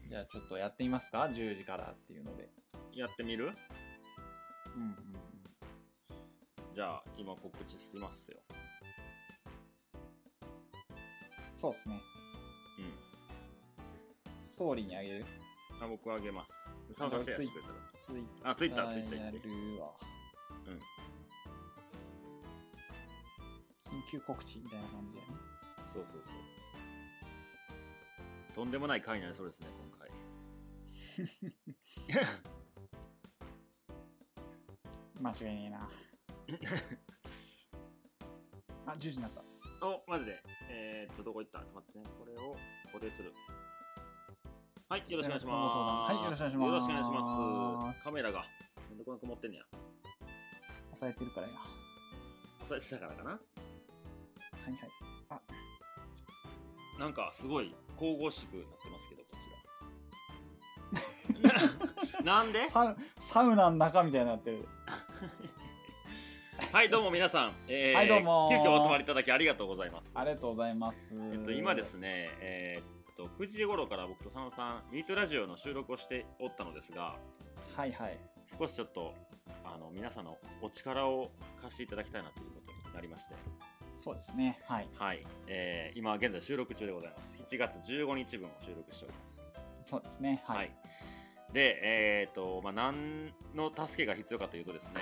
[0.06, 0.10] ん。
[0.12, 2.52] じゃあちょっとやってみますか？10時からっていうので。
[2.94, 3.46] やってみる？
[4.76, 4.96] うんうん。
[6.72, 8.38] じゃあ今告知しますよ
[11.58, 12.00] そうっすね。
[12.80, 12.94] うん。
[14.42, 15.26] ストーリーにあげる？
[15.82, 16.52] あ僕あげます。
[16.98, 17.76] 参加シェアしてくれたら。
[18.06, 19.38] ツイッあツイッタータツイッターーやる
[19.82, 19.92] わ。
[20.68, 20.74] うん。
[24.00, 25.28] 緊急告知みたいな感じやね。
[25.94, 26.24] そうそうそう。
[28.56, 30.10] とんでもない回になりそうですね今回。
[35.20, 35.90] 間違いねえな。
[38.94, 39.42] あ10時になった
[39.82, 40.42] おマジで。
[40.70, 41.60] えー、っとどこ行った？
[41.60, 42.06] 待ってね。
[42.20, 42.56] これを
[42.92, 43.34] 固定する。
[44.90, 46.14] はいよろしくお願いします。
[46.14, 46.66] はいよろしくお願いします。
[46.66, 48.04] よろしくお願いします。
[48.04, 48.46] カメラが。
[48.90, 49.64] なんでこんな曇ってんねや。
[50.94, 51.54] 押さえてるからや。
[51.54, 51.60] は
[52.66, 53.32] 押さえてたからかな？
[53.32, 53.40] いは
[54.72, 54.80] い。
[55.30, 55.40] あ。
[57.00, 59.38] なんかすごい神々しくなってますけどこ
[61.38, 62.24] ちら。
[62.26, 62.68] なんで？
[62.72, 62.98] サウ
[63.32, 64.68] サウナの中みたいになってる
[66.72, 70.12] はいどうも皆さん、えーはいどうも急遽お集まりいただきありがとうございます。
[70.14, 70.98] ありがとうございます。
[71.32, 77.16] えっと、今ですね、えーっと9時頃から僕と佐野さんミートラジオの収録をしておったのですが
[77.76, 78.20] はいはい。
[78.60, 79.14] 少しちょっと
[79.64, 83.36] あの皆さんのお力を貸していただきたいなということになりまして。
[84.04, 84.90] そうですねはい。
[84.98, 87.42] はい、えー今現在収録中でございます。
[87.44, 89.44] 7月15日分を収録しております。
[89.90, 90.72] そうですねはい、はい、
[91.54, 95.02] でえーっとまあ何の助けが必要かというとですね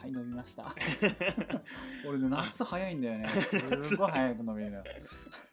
[0.00, 0.74] はい、飲みました。
[2.08, 3.28] 俺ね、夏早いんだよね。
[3.84, 4.84] すごい早く飲めるの。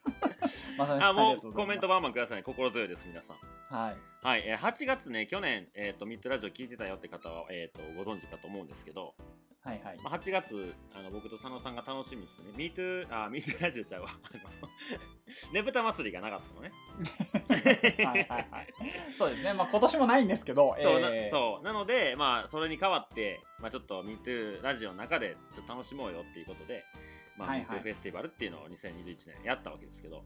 [0.78, 3.38] まさにあもうコメントバンバンくださいね心強いです皆さん
[3.76, 3.98] はい。
[4.26, 9.16] はい、えー8月ね去年、えー、とミッドラジオ聞いてたよって方は、えー、とご存知かと思うんですけど、
[9.68, 10.00] はいはい。
[10.02, 14.10] まあ、8月あの僕と佐野さんが楽しみにしてね、ミートあミートラジオちゃうわ。
[14.12, 14.70] あの
[15.52, 16.72] ねぶた祭りがなかったのね。
[18.06, 18.74] はいはいはい。
[19.12, 19.54] そうですね。
[19.54, 26.86] まあ今年もないんですけど、そうなえーそうなので、まあ、それに代わって、まあ、ちょっとミートラジオの中でちょっと楽しもうよっていうことで、
[27.36, 30.24] まあはいはいミートフェスティバルっていうのを2021年やったわけですけど、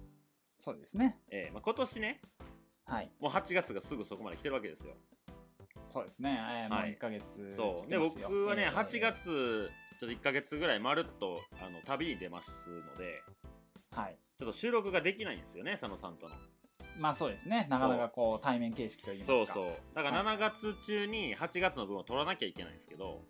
[0.60, 2.22] そうですねえーまあ、今年ね
[2.86, 4.96] はいもう8月がすぐそこまで来てるわけですよ
[5.92, 6.92] そうですね、えーもうはい。
[6.92, 7.24] 1ヶ月
[7.56, 7.90] そう。
[7.90, 8.76] で僕はね、えー。
[8.76, 13.22] 8月ちょっと1ヶ月ぐらいまるっとあの旅に出ますので
[13.92, 14.16] はい。
[14.38, 16.36] ちょっと収録ができないんですよね佐野さんとの。
[17.00, 17.68] まあそうですね。
[17.70, 19.38] なかなかこう対面形式といいますか。
[19.38, 19.74] そうそう。
[19.94, 23.22] だから7月中に8月の分を取らなきゃいけないんですけど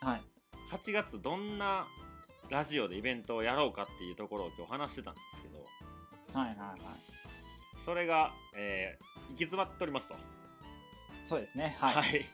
[0.00, 0.22] はい。
[0.70, 1.86] 8月どんな
[2.50, 5.58] ラジオでイベントをやろうかっていうところを今日話してたんですけど
[6.38, 6.78] はいはいはい。
[7.84, 10.14] それが、えー行き詰まっておりますと
[11.26, 11.76] そうですね。
[11.80, 12.24] はい、はい、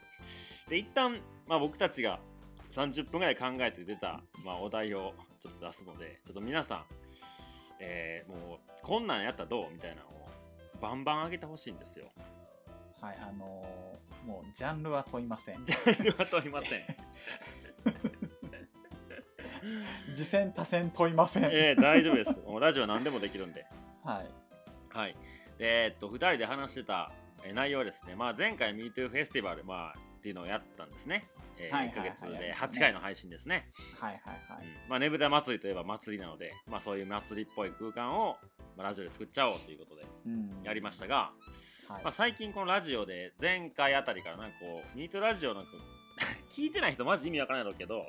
[0.69, 2.21] で一旦、まあ、僕たちが
[2.73, 6.85] 30分ぐらい考えて出た、まあ、お題をちょっと出すのでちょっと皆さん、
[7.81, 9.71] えーもうこんなんやったらどう？
[9.73, 10.29] みたいなのを
[10.81, 12.07] バンバン上げてほしいんですよ。
[13.01, 15.65] はい、あのーもうジャンルは問いません。
[15.65, 16.81] ジャンルは問いません。
[20.17, 22.41] 次戦多戦問いません、えー大丈夫です。
[22.41, 23.67] もうラジオ何でもできるんで。
[24.05, 24.97] はい。
[24.97, 25.17] はい。
[25.59, 27.13] でえっと2人で話してた
[27.45, 31.29] えー内容はですね、まあ、前回 MeToo フェスティバル、まあ、っていうのをやったんですね、
[31.59, 32.29] えー1ヶ月で。
[32.29, 32.57] ね。
[32.57, 33.69] 8回の配信ですね。
[34.01, 34.89] はいはいはい、うん。
[34.89, 38.37] まあ、ねぶた祭りといえば祭りなので、まあ、そういう祭りっぽい空間を、
[38.77, 40.63] まあ、ラジオで作っちゃおうということでうん。
[40.65, 41.33] やりましたが、
[41.89, 42.05] はい。
[42.05, 45.71] まあ、最近このラジオで前回あたりからなんかこうミートラジオなんか
[46.53, 48.05] 聞いてない人マジ意味わからないだろうけど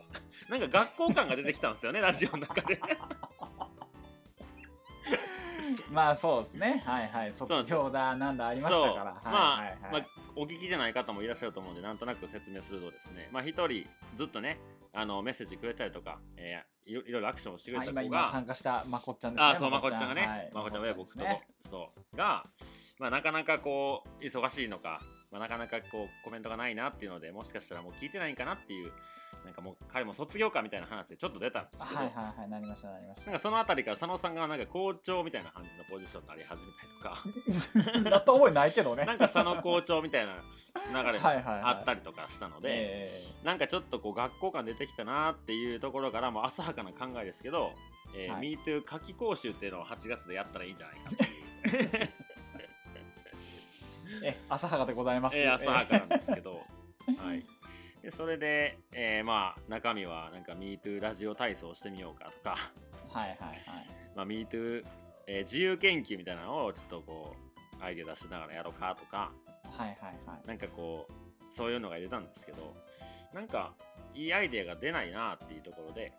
[0.50, 2.80] なんか学校感が出てきたんですよねラジオの中で
[5.91, 6.84] まあそうですね。
[6.86, 7.34] はいはい。
[7.34, 9.32] 卒業だなんだありましたから。
[9.32, 9.91] はいはいはい。
[9.91, 13.30] まあ、お聞きじゃない方もいらっしゃると思うんでなんとなく説明するとですね。
[13.32, 14.60] まあ一人ずっとね
[14.93, 19.45] あのメッセージくれたりとか、えーいろいろアクションをしてくれた子が今参加したまこっちゃんですね。
[19.45, 20.52] ああそうまこっちゃんがね、はい。
[20.54, 21.47] まこっちゃんは僕と、ね。
[21.69, 22.17] そう。
[22.17, 22.45] が、
[22.99, 25.02] まあ、なかなかこう忙しいのか、
[25.34, 28.91] まあ、なかなかこうコメントがないなっていうのでもしかしたらもう聞いてないんかなっていう
[29.43, 36.72] なんかもう彼も卒業かみたいな話でちょっと出たんですけど、はいはいはいなりましたなりましなんかそのあたりから佐野さんがなんか校長みたいな感じのポジションになり始め
[37.12, 38.04] たりとか。
[38.04, 39.06] たなった覚えないけどね。
[39.06, 47.72] なんか佐野校長みたいな流れもはいはいはいあったりとかしたので、えなんかちょっとこう学校感出てきたなっていうところからもう浅はかな考えですけど、
[48.15, 48.58] えーはい。
[48.58, 52.10] MeToo 夏季講習っていうのを8月でやったらいいんじゃないかっていう。
[54.21, 55.38] ーえ浅はかでございます。
[55.38, 56.62] えー、浅はかなんですけど、
[57.17, 57.45] はい、
[58.02, 62.58] でそれで、えーまあ中身はなんか MeToo ラジオ体操してみようかとか、
[63.10, 63.60] はいはいはい。
[64.15, 64.84] まあ、MeToo、
[65.28, 67.36] えー自由研究みたいなのをちょっとこ
[67.80, 69.32] うアイデア出しながらやろうかとか。
[69.78, 69.97] はいはい
[70.28, 70.47] はい。
[70.47, 72.76] なんかこうそういうのが出たんですけど。
[73.34, 73.73] なんか
[74.13, 76.13] いいアイデアが出ないなっていうところで。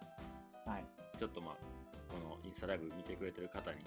[0.66, 0.84] はい。
[1.16, 1.54] ちょっとまあ
[2.08, 3.78] このインスタライブ見てくれてる方に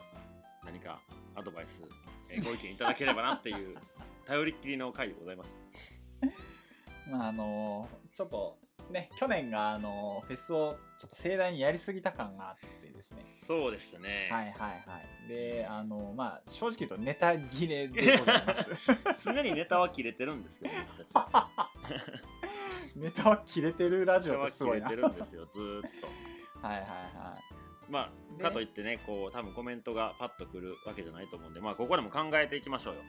[0.67, 0.99] 何か
[1.34, 1.82] アドバイス、
[2.30, 3.77] えーご意見いただければなっていう
[4.27, 5.49] 頼りっきりの回でございます。
[7.10, 8.58] まああのちょっと
[8.91, 14.27] ね去年があのフェスをちょっと盛大にやりすぎた感があってですねそうでしたね。
[14.30, 18.56] はいはいはいであのまあ正直言うとネタ切れでございま
[19.15, 21.49] す 常にネタは切れてるんですよ、僕たちは。
[22.95, 26.08] ネタは切れてるラジオってすごいなれてるんですよ、ずーっと。
[26.67, 27.38] はいはいは
[27.89, 28.43] まあ、で？
[28.43, 33.02] かといってね、こう、多分コメントがパッとくるわけじゃないと思うんで、まあ、ここでも考えていきましょうよ。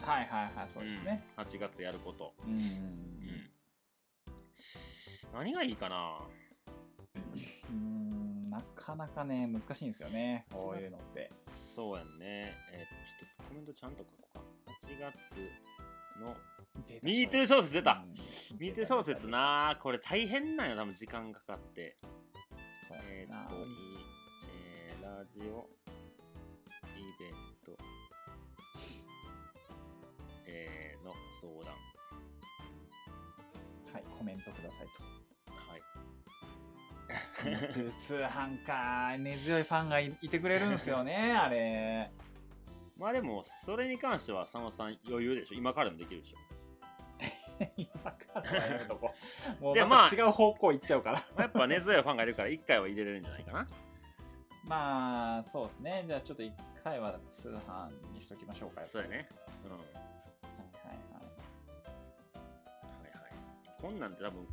[0.00, 2.34] いはいはいはいそうですね、うん8月やること。
[2.46, 3.50] うん、うんうん。
[5.32, 6.18] 何がいいかな？
[7.70, 11.30] うんなかなかね難しいんですよねこういうのって
[11.74, 12.52] そうやんね。
[12.72, 14.44] えーちょっとコメントちゃんと書こうか。
[14.88, 15.14] 8月
[16.20, 16.36] の、
[17.02, 18.04] ミートゥー小説出た、
[18.58, 21.96] ミートゥー小説なこれ大変なんよ、多分時間かかって。
[22.90, 23.54] えっと、
[25.12, 27.32] ラジオ、イベン
[27.66, 27.76] ト、
[30.46, 31.74] えーの相談。
[33.92, 34.86] はいコメントください
[37.44, 37.66] はい。
[37.66, 37.74] と
[38.06, 42.10] 通販か根強いファンがいいてくれるんですよね あれ。
[42.96, 45.54] まあでも、それに関しては佐野さん余裕でしょ。
[45.54, 46.38] 今からでもできるでしょ。
[47.76, 49.14] 今からはやめとこ
[49.60, 49.60] う。
[49.62, 51.26] もうでまた違う方向行っちゃうから。
[51.36, 53.66] やっぱ根強いファンがいるから1回は入れれるんじゃないかな。
[54.72, 56.50] まあそうですねじゃあちょっと一
[56.82, 59.28] 回は通販にしときましょうかそうやね。
[59.66, 59.70] うん。
[59.72, 61.20] ははいはいは
[63.04, 63.82] いいはい。
[63.82, 64.46] こんなんて多分、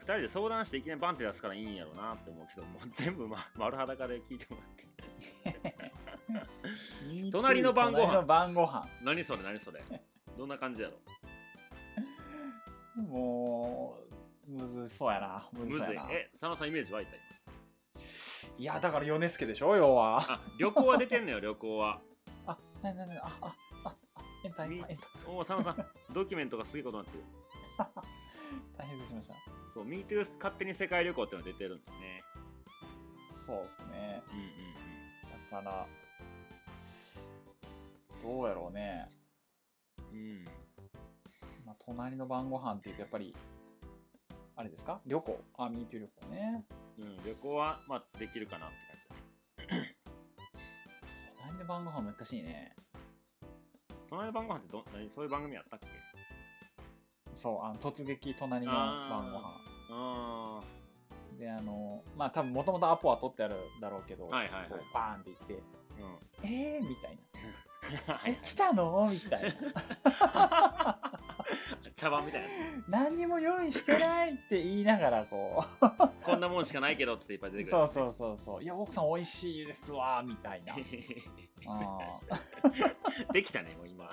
[0.00, 4.88] 2人で相談していきなりバンって出すからいいんやろうなって思うけど、もう 全部、ま、丸裸で聞いてもらって。
[7.30, 9.82] 隣の晩ご飯隣の晩ご飯何それ何それ
[10.36, 10.96] どんな感じやろ？
[13.02, 13.98] も
[14.48, 15.96] うむずそうやなむずい。
[16.10, 17.22] え、佐野さんイメージ湧いた今？
[18.58, 22.00] いやだから米助でしょ要はあ、旅行は出てんのよ、旅行は。
[22.46, 23.54] あなになにああ
[23.84, 27.24] ああエンタエンタエンタおお、佐野さん、ドキュメントがすげえことになってる。
[28.76, 32.22] 大変失礼しましたそう、MeToo 勝手に世界旅行っていうのが出てるんだよね。
[33.46, 35.86] そうですねうんうんだから
[38.22, 39.10] どうやろうね。
[40.12, 40.44] うん
[41.64, 43.34] まあ、隣の晩ご飯っていうとやっぱり、
[44.56, 45.00] あれですか？
[45.06, 45.40] 旅行。
[45.56, 46.64] あ、MeToo 旅行ね。
[46.98, 48.76] うん、旅行は、まあ、できるかなって
[49.66, 49.96] 感じだね。
[51.40, 52.74] 隣の晩ご飯難しいね。
[54.08, 55.86] 隣の晩ご飯ってど何そういう番組やったっけ？
[57.36, 59.60] そう、あの突撃隣の晩ご飯。
[59.90, 60.60] あ
[61.38, 66.88] で、あの、まあ多分もともとアポは取ってあるだろうけど、はいはいはいバーンって言って、ーうんえー？
[66.88, 68.20] みたいな。
[68.26, 69.08] え、来たの？
[69.12, 69.50] みたいな。
[71.96, 72.54] 茶番みたいなや
[72.88, 75.86] 何にも用意してないって言いながらこう。
[76.22, 78.62] つこんなもんしかないけどっていっぱい出てくるそうそうそうそう。
[78.62, 80.74] いや、奥さん美味しいですわ、みたいな。
[81.66, 82.20] あ
[83.32, 84.12] できたねもう今。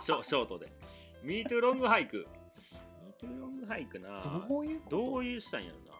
[0.00, 0.72] ショショートで
[1.22, 2.26] 「ミートゥロングハイク」
[3.04, 4.08] 「ミートゥロングハイクな。
[4.22, 4.96] ーどういうこと？
[4.96, 5.92] どういうしたんやろな。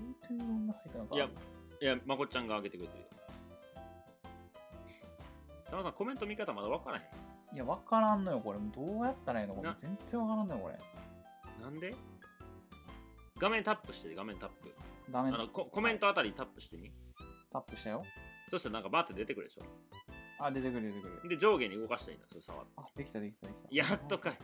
[0.00, 1.14] ミートゥーの中になんか。
[1.14, 1.28] いや
[1.80, 3.08] いやまこっちゃんが上げてくれてるよ。
[5.66, 7.10] 田中さんコメント見方まだ分からへ
[7.54, 8.58] いや、わからんのよ、これ。
[8.58, 9.76] どうやったらいいのこれな。
[9.78, 10.74] 全然わからんのよ、これ。
[10.74, 11.94] んなんで？
[13.38, 14.74] 画面タップして画面タップ
[15.12, 16.92] ダメあのココメントあたりタップしてみ？
[17.52, 18.02] タップしたよ。
[18.50, 19.62] そしたらなんかバーって出てくるでしょ
[20.40, 21.28] あ、出てくる出てくる。
[21.28, 23.68] で上下に動かしたらいいんだそれ触ってあ、できたできたできた。
[23.92, 24.38] やっとかい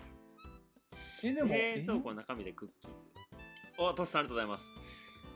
[1.23, 2.97] え、でも、冷蔵え庫の中身でクッキング
[3.85, 4.65] おトシさんありがとうございます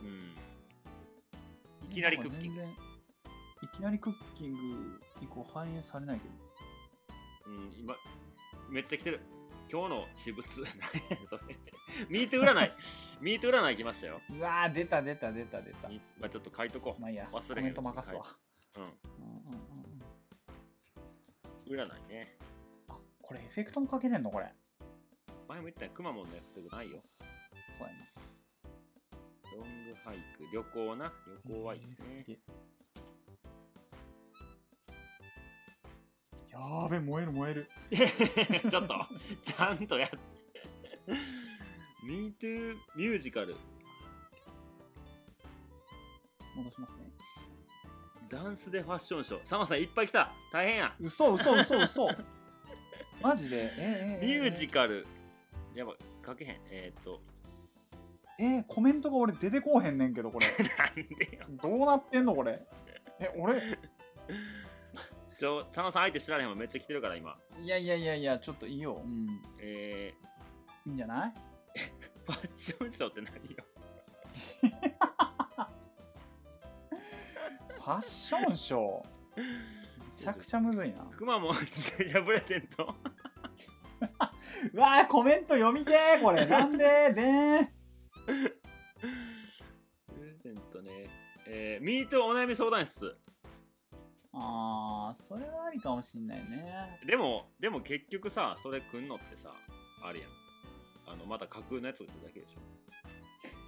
[0.03, 2.77] うんいきなりクッキングなんか全
[3.61, 6.48] 然いきなりクッキング以降反映されないけど。
[7.49, 7.95] うん今
[8.69, 9.19] めっちゃ来てる。
[9.71, 10.45] 今日の私物。
[10.61, 10.67] 何
[11.21, 11.57] やそれ
[12.09, 12.73] ミート占い。
[13.21, 14.21] ミート占い来ましたよ。
[14.29, 15.87] うわー、出た出た出た出た。
[15.89, 17.01] みまあ、ちょっと書いとこう。
[17.01, 18.37] まあいいや、忘れへんコメント任すわ。
[18.77, 18.89] うんうん。
[18.89, 19.99] うんうんうん
[21.67, 22.37] 占いね。
[22.87, 24.31] あ、これエフェクトもかけれんの？
[24.31, 24.51] これ。
[25.47, 26.99] 前も言ったよくまモンのエフェクトないよ。
[27.03, 28.09] そうやな。
[29.55, 30.45] ロングハイク。
[30.51, 31.13] 旅行な。
[31.45, 32.39] 旅行はいいね
[36.51, 37.69] やーべ、燃える燃える。
[38.69, 39.07] ちょっと
[39.43, 40.17] ちゃんとやって。
[42.05, 43.55] MeToo ミュージカル
[46.55, 47.11] 戻しますね。
[48.29, 49.45] ダンスでファッションショー。
[49.45, 50.31] サマさんいっぱい来た。
[50.51, 50.95] 大変や。
[50.99, 52.07] 嘘嘘嘘嘘。
[53.21, 53.73] マジで？
[53.77, 55.05] えー、えー、ミュージカル。
[55.75, 55.95] やば
[56.25, 56.59] 書けへん。
[56.69, 57.21] えー、っと。
[58.39, 60.47] えー、コメントが俺出てこうへんねんけどこれ。
[60.77, 61.45] なんでよ。
[61.61, 62.65] どうなってんのこれ。
[63.19, 63.61] え俺
[65.39, 67.37] ちょ佐野さん相手知られへんもんめっちゃ来てるから今。
[67.61, 69.27] いやいやいやいやちょっといいようん。
[69.61, 70.13] え
[70.85, 71.33] いいんじゃない？
[71.79, 71.83] ー、
[72.33, 73.63] ファッションショーって何よ？
[77.77, 79.03] ファッションショー？
[79.37, 79.43] め
[80.17, 81.05] ちゃくちゃむずいな。
[81.05, 82.93] くまモンじゃプレゼント。
[84.73, 86.45] うわーコメント読みてーこれ。
[86.47, 87.13] なんで？
[87.13, 87.65] でーん。
[87.65, 87.71] プ
[90.21, 90.91] レゼントね。
[91.47, 93.17] えー、ミートお悩み相談室
[94.41, 96.99] あーそれはありかもしんないね。
[97.05, 99.51] でもでも結局さそれくんのってさ
[100.03, 100.29] あれやん。
[101.11, 102.59] あのまた架空のやつだけでしょ。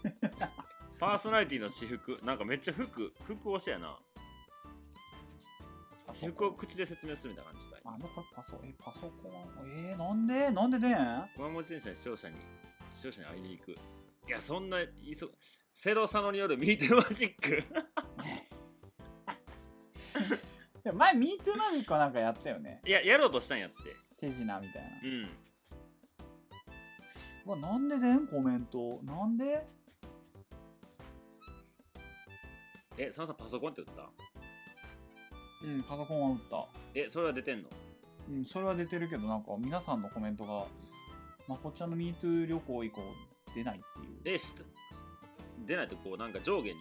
[0.99, 3.97] パーソナリティの私服なんかめっちゃ服服推しやな。
[6.07, 7.81] 私服を口で説明するみたいな感じかい。
[7.85, 9.29] あのこれパソえパソコ
[9.63, 9.71] ン？
[9.89, 10.49] えー、なんで？
[10.51, 11.29] なんででん？
[11.35, 12.35] 熊本電車視聴者に
[12.95, 13.71] 視聴者に会いに行く。
[13.71, 13.75] い
[14.27, 15.29] やそんないそ
[15.73, 17.55] セロサノによるミートマジック。
[17.57, 17.63] い
[20.83, 22.81] や前 MeToo ナミコなんかやったよね。
[22.85, 23.77] いややろうとしたんやって。
[24.19, 24.89] 手品みたいな。
[25.03, 25.29] うん。
[27.45, 28.27] うわなんででん？
[28.27, 28.99] コメント。
[29.03, 29.65] なんで？
[32.97, 34.09] え佐野さんパソコンって言った？
[35.65, 36.67] うんパソコンは打った。
[36.93, 37.69] えそれは出てんの？
[38.29, 40.65] うん、それは出てるけど、なんか皆さんのコメントが、
[41.47, 43.01] まこっちゃんの MeToo 旅行以降
[43.55, 43.79] 出ないっ
[44.23, 44.35] ていう。
[44.35, 44.61] えした
[45.65, 46.75] 出ないとこうなんか上下に。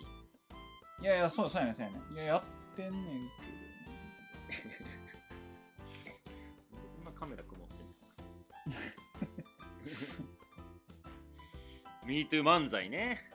[1.03, 2.14] いやいや、そうそうやねんそうやねん。
[2.14, 2.42] いや、やっ
[2.76, 3.59] てんねんけ
[7.01, 7.92] 今カメラ曇ってんの
[12.07, 13.30] MeToo 漫才ね。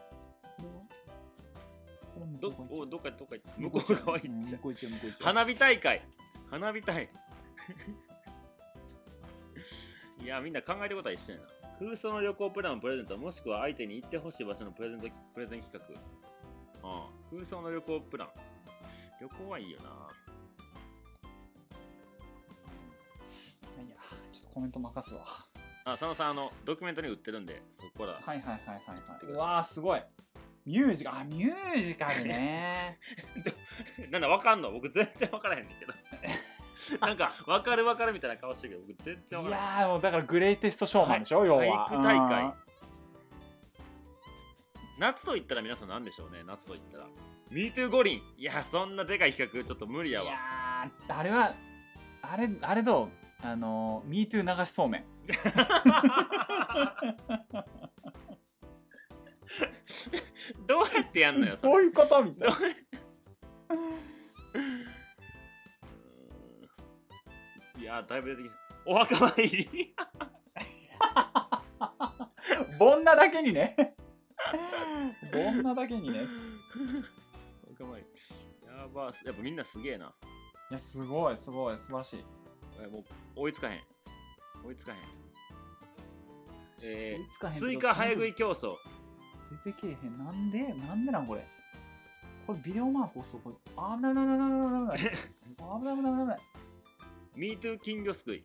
[2.41, 2.49] ど。
[2.51, 4.61] どおどっかどっか向向こう側行っちゃう。
[5.21, 6.01] 花火大会。
[6.49, 7.09] 花火大
[10.21, 11.45] いやみんな考えてることは一緒やな。
[11.79, 15.85] 空想の旅行プランをプレゼントもしくは相手に行ってほしい場所のプレゼントプレゼン企
[16.83, 16.87] 画。
[16.87, 18.29] ああ空想の旅行プラン。
[19.21, 20.09] 旅行はいいよな
[24.55, 25.25] コメント任すわ。
[25.83, 28.13] あ佐野さんあのドキュメントに売ってるんでそこら。
[28.13, 29.25] はいはいはいはいはい。
[29.33, 30.01] うわー、すごい。
[30.65, 32.97] ミュージカル、あ、ミュージカルね。
[34.09, 34.71] なんだわかんの？
[34.71, 35.93] 僕全然わからへんねんけど。
[37.05, 39.79] なんかわかるわかるみたいな顔してるけど僕全然いわからへん。
[39.81, 41.89] やー、もうだからグレイテストショーマンでしょ、要は。
[41.89, 42.43] 俳句大会。
[42.45, 42.53] うん。
[44.99, 47.05] 夏と言ったら皆さん何でしょうね夏と言ったら。
[47.51, 48.21] MeToo 五輪。
[48.37, 51.53] いやそんなでかい企画ちょっと無理やいわやー、あれは、
[52.21, 53.24] あれあれどう？
[53.45, 55.05] あの MeToo 流しそうめん。
[60.67, 61.73] どうやってやんのよそれ。
[61.73, 62.57] そういうことみたいな。
[67.79, 68.55] いやだいぶ出てきた
[68.87, 69.93] お墓参り。
[72.79, 73.95] ボンナだけにね。
[75.31, 76.25] ボンナだけにね。
[77.63, 78.07] お墓参り。
[78.65, 80.15] やばやっぱみんなすげえな。
[80.71, 82.25] いやすごいすごい素晴らしい
[82.81, 83.03] えもう
[83.35, 83.79] 追いつかへん。
[84.65, 84.97] 追いつかへん。
[86.81, 88.75] え追いつかへんー、けどスイカ早食い競争。
[89.63, 90.17] 出てけえへん。
[90.17, 91.45] なんでなんでなんこれ。
[92.45, 96.39] これビデオマーク押すとこれあなななななななな危ない危ない危ない危ない
[97.35, 98.43] MeToo 金魚すくい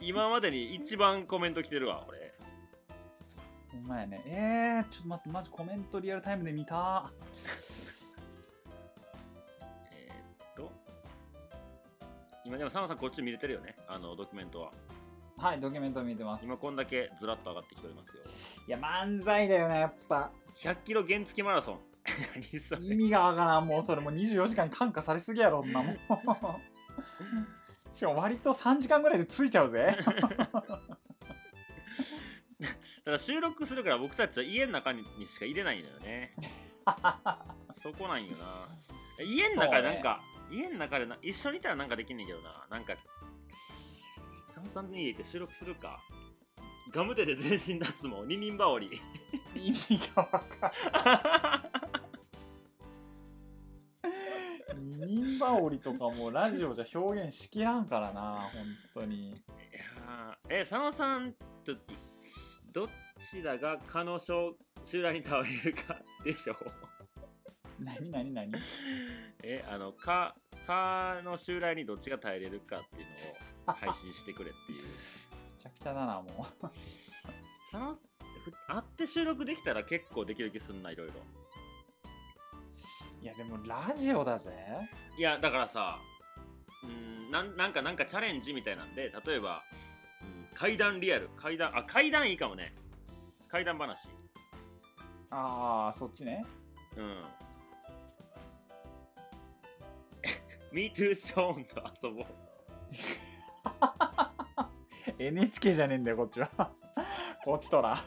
[0.00, 2.32] 今までに一番コメント来てるわこれ
[3.72, 7.12] ほんまやねえー、ちょっと待ってマジコメントリアルタイムで見た
[12.48, 13.76] 今でも佐野さんこっち見れてるよね？
[13.86, 14.72] あのドキュメントは。
[15.36, 16.44] はいドキュメント見てます。
[16.46, 18.22] 今こんだけずらっと上がってきておりますよ。
[18.66, 20.30] いや漫才だよねやっぱ。
[20.56, 21.80] 100キロ原付マラソン。
[22.80, 24.00] 意味がわからんもうそれ。
[24.00, 25.92] もう24時間感化されすぎやろんなも。
[25.92, 25.96] ん
[27.92, 29.94] しかも割と3時間ぐらいで着いちゃうぜ。
[33.04, 36.34] ただ収録するから僕たちは家の中にしか入れないのよね。
[37.82, 38.68] そこなんよな。
[39.22, 40.20] 家の中でなんか、
[40.50, 42.66] 家の中でな一緒にいたらなんかできんねんけどな。
[42.70, 42.94] なんか
[44.54, 46.00] 佐野さんの家行って収録するか。
[46.90, 48.24] ガムテで全身脱毛。
[48.26, 48.90] 二人羽織。
[49.54, 51.58] 意味がわから
[54.78, 59.28] ん二人羽織とかもうラジオじゃ表現しきらんからな本当に。
[59.28, 60.54] いやー。
[60.60, 61.32] え佐野さん
[61.64, 61.74] と
[62.72, 62.88] ど
[63.30, 64.54] ちらが蚊の襲
[65.02, 66.56] 来に倒れるかでしょう
[67.80, 68.52] 何 何何？
[69.42, 70.34] えあの蚊
[70.66, 73.06] 蚊の襲来にどっちが耐えれるかっていう
[73.66, 74.84] のを配信してくれっていう。
[74.84, 76.68] めちゃくちゃだなもう。
[78.66, 81.14] 会って収録できたら結構できる気すんないろいろ。
[83.20, 84.50] いやでもラジオだぜ。
[85.18, 85.98] いやだからさ
[86.84, 89.62] うんなんなんかなんかチャレンジみたいなんで例えば、
[90.22, 92.74] うん、階段リアル階段あ階段いいかもね。
[93.48, 94.08] 階段話。
[95.30, 96.44] ああそっちね。
[96.96, 97.24] うん
[100.72, 102.26] MeToo ショーンと遊ぼう。
[105.18, 106.48] NHK じゃねえんだよこっちは。
[107.44, 108.04] こっちとら。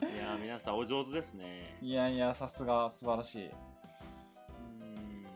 [0.00, 1.76] いやー皆さんお上手ですね。
[1.82, 3.46] いやいやさすが素晴らしい。
[3.48, 5.26] うーん。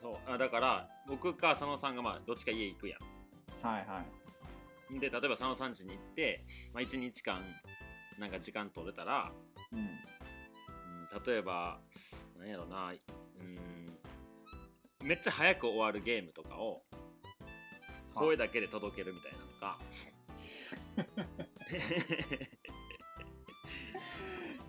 [0.00, 0.30] そう。
[0.30, 2.98] あだから僕か佐野さんがまあどっちか家行くや
[3.62, 4.04] はいは
[4.90, 4.94] い。
[4.94, 6.44] んで例えば佐野さん家に行って、
[6.74, 7.42] まあ、1日間
[8.18, 9.32] なんか時間取れたら、
[9.72, 9.78] うん。
[9.78, 9.88] うん、
[11.24, 11.80] 例えば
[12.36, 12.92] なんやろな
[13.42, 15.06] うん。
[15.06, 16.82] めっちゃ早く終わるゲームとかを
[18.14, 19.78] 声だけで届けるみたいなのか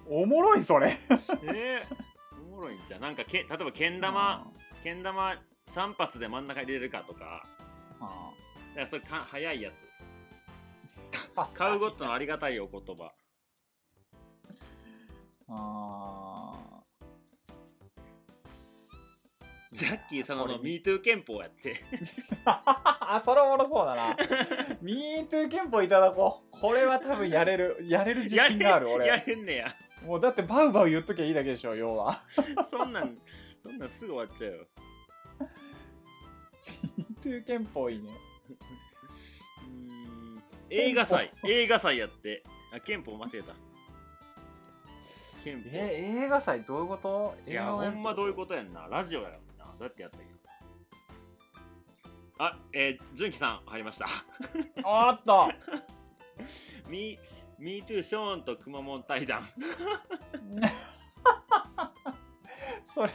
[0.10, 0.98] おもろいそれ。
[1.44, 3.02] えー、おもろいんじゃん。
[3.02, 4.46] なんかけ例えばけん玉
[4.84, 5.36] けん玉
[5.74, 7.46] 3発で真ん中に入れれるかとか。
[8.00, 8.32] あ。
[8.76, 9.76] だからそれか早いやつ。
[11.36, 11.50] あ。
[11.54, 13.14] 買うごとのありがたいお言葉。
[15.50, 16.54] あ
[19.74, 21.84] ジャッキーさんの MeToo 憲法やって。
[22.46, 24.16] あそれおもろそうだな。
[24.84, 26.58] MeToo 憲法いただこう。
[26.60, 29.24] これは多分やれるやれる自信があるや俺。
[29.26, 29.76] れんねや。
[30.06, 32.20] もうだってバウバウ言っときゃいいだけでしょ要は。
[32.70, 33.18] そんなん
[33.64, 34.66] そんなんすぐ終わっちゃうよ。
[37.24, 38.12] MeToo 憲法いいね。
[38.50, 40.44] うーん。
[40.70, 41.32] 映画祭。
[41.46, 42.44] 映画祭やって。
[42.74, 43.54] あ憲法間違えた。
[45.44, 45.70] 憲法。
[45.74, 47.36] え映画祭どういうこと？
[47.50, 48.88] いやほんまどういうことやんな。
[48.90, 49.40] ラジオやろ
[49.74, 50.38] などうやってやったらいいの
[52.40, 54.08] あえー、純喜さん入りました。
[54.84, 55.52] おっと
[56.90, 57.20] ミ
[57.60, 59.48] MeToo ショーンとくまモン対談。
[62.94, 63.14] それ。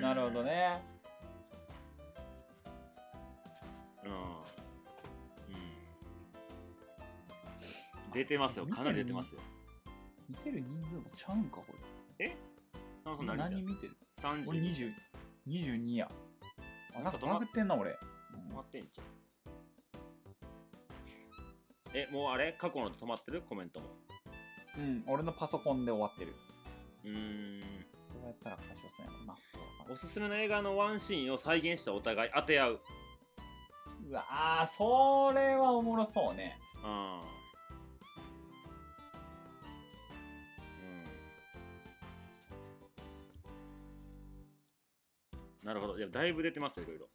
[0.00, 0.82] なるほどね。
[4.04, 4.14] うん、う
[8.08, 8.66] ん、出てますよ。
[8.66, 9.40] かなり出てますよ。
[10.28, 11.64] 見てる人数もちゃうんかこ
[12.18, 12.45] 佐野
[13.36, 14.92] 何見てるた30俺20
[15.46, 16.10] 22や。
[16.96, 17.92] あなんか止まバグってんな俺。
[17.92, 19.06] 止まってんじゃん。
[21.94, 22.52] えもうあれ？
[22.58, 23.42] 過去ので止まってる？
[23.48, 23.86] コメントも。
[24.78, 26.34] うん俺のパソコンで終わってる。
[27.04, 27.60] うーん。
[27.60, 27.66] ど
[28.22, 29.36] うやったら解消するんやろな。
[29.88, 32.80] おすすめの映画のワンシーンを再現したお互い当て合う。
[34.08, 34.24] うわ
[34.62, 36.58] あそれはおもろそうね。
[36.84, 37.35] うんうん
[45.66, 45.98] なるほど。
[45.98, 47.08] いやだいぶ出てますよいろいろ。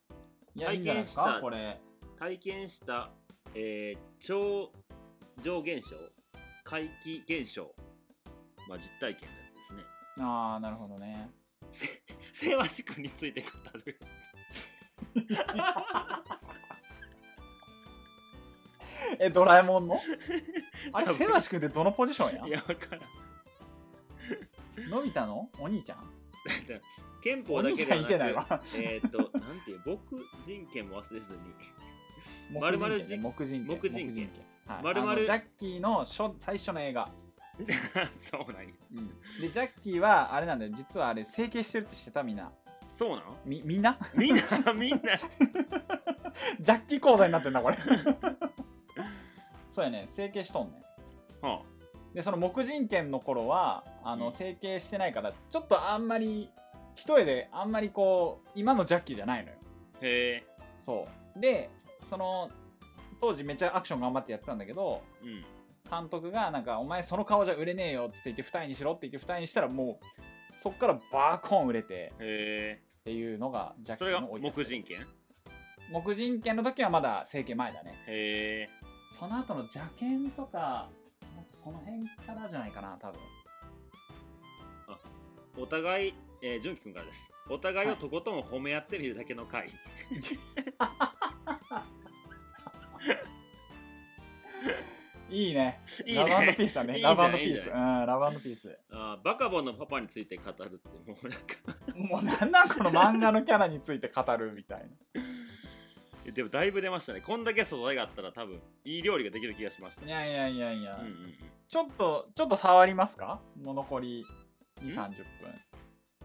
[0.55, 1.79] いやいいんじゃないです体験したかこれ。
[2.19, 3.09] 体験した、
[3.55, 4.71] えー超
[5.41, 5.95] 常現象
[6.65, 7.73] 怪奇現象、
[8.69, 9.83] まあ、実体験のやつですね。
[10.19, 11.29] ああなるほどね。
[12.33, 13.47] セワシ君について語
[13.85, 13.97] る。
[19.19, 19.95] えドラえもんの？
[20.93, 21.17] あれ多分。
[21.17, 22.47] セワシ君ってどのポジションや？
[22.47, 23.01] いや分から
[24.85, 24.89] ん。
[24.89, 25.49] のび太の？
[25.59, 26.20] お兄ちゃん？
[27.23, 28.61] 憲お法だけではなくないわ。
[28.77, 29.23] えっ、とな
[29.53, 32.59] んていう僕人権も忘れずに。
[32.59, 34.29] 丸々人木人権木人権。
[34.65, 34.83] はい。
[34.83, 37.09] 丸々あのジャッキーの初最初の映画、
[38.17, 38.73] そうなんや。
[39.39, 40.71] でジャッキーはあれなんだよ。
[40.75, 42.51] 実はあれ整形してるって知ってたみんな。
[42.93, 43.37] そうなの？
[43.45, 43.97] みみんな？
[44.15, 44.73] みんな？
[44.73, 44.99] みんな。
[46.59, 47.77] ジャッキー講座になってんだこれ。
[49.69, 50.09] そうやね。
[50.11, 50.83] 整形しとんね。
[51.43, 51.61] んは
[52.13, 54.33] でその木人権の頃はあの、うん。
[54.33, 56.49] 整形してないからちょっとあんまり
[56.95, 59.55] 一重であんまりこう今のジャッキーじゃないのよ。
[59.95, 60.43] あへえ。
[60.79, 61.39] そう。
[61.39, 61.69] で
[62.09, 62.49] その
[63.21, 65.43] 当時めっちゃアクション頑張ってやってたんだけどうん。
[65.89, 72.81] 監督がなんか「お前その顔じゃ売れねえよ」って言って二重にしろって言って二重にしたらもうそっからバーコン売れてへえ。
[73.01, 75.05] っていうのがジャッキーの木人権？
[75.91, 77.93] 木人権の時はまだ整形前だね。
[78.07, 78.69] へえ。
[79.19, 80.89] その後の邪剣とか
[81.63, 83.19] その辺からじゃないかな多分。
[85.57, 87.29] お互い、えー、純喜くんからです。
[87.49, 89.69] お互いをとことん褒め合ってみるだけの回、
[95.29, 95.81] いいね。
[96.05, 96.99] いいラブねピースだね。
[96.99, 97.69] ラブピース。
[97.69, 98.77] うんラブピース。
[98.91, 101.55] あーバカボンのパパについて語るってもうなんか。
[101.95, 104.89] もうなんなんこの漫画のキャラについて語るみたい
[106.25, 107.21] でもだいぶ出ましたね。
[107.21, 110.05] こんだけ素材があったら多分いい料理ができる気がしました。
[110.05, 111.33] ないやいやいやいや、うんうんうん。
[111.67, 113.39] ちょっとちょっと触りますか？
[113.61, 114.25] もう残り
[114.81, 115.15] 2ん3 0分。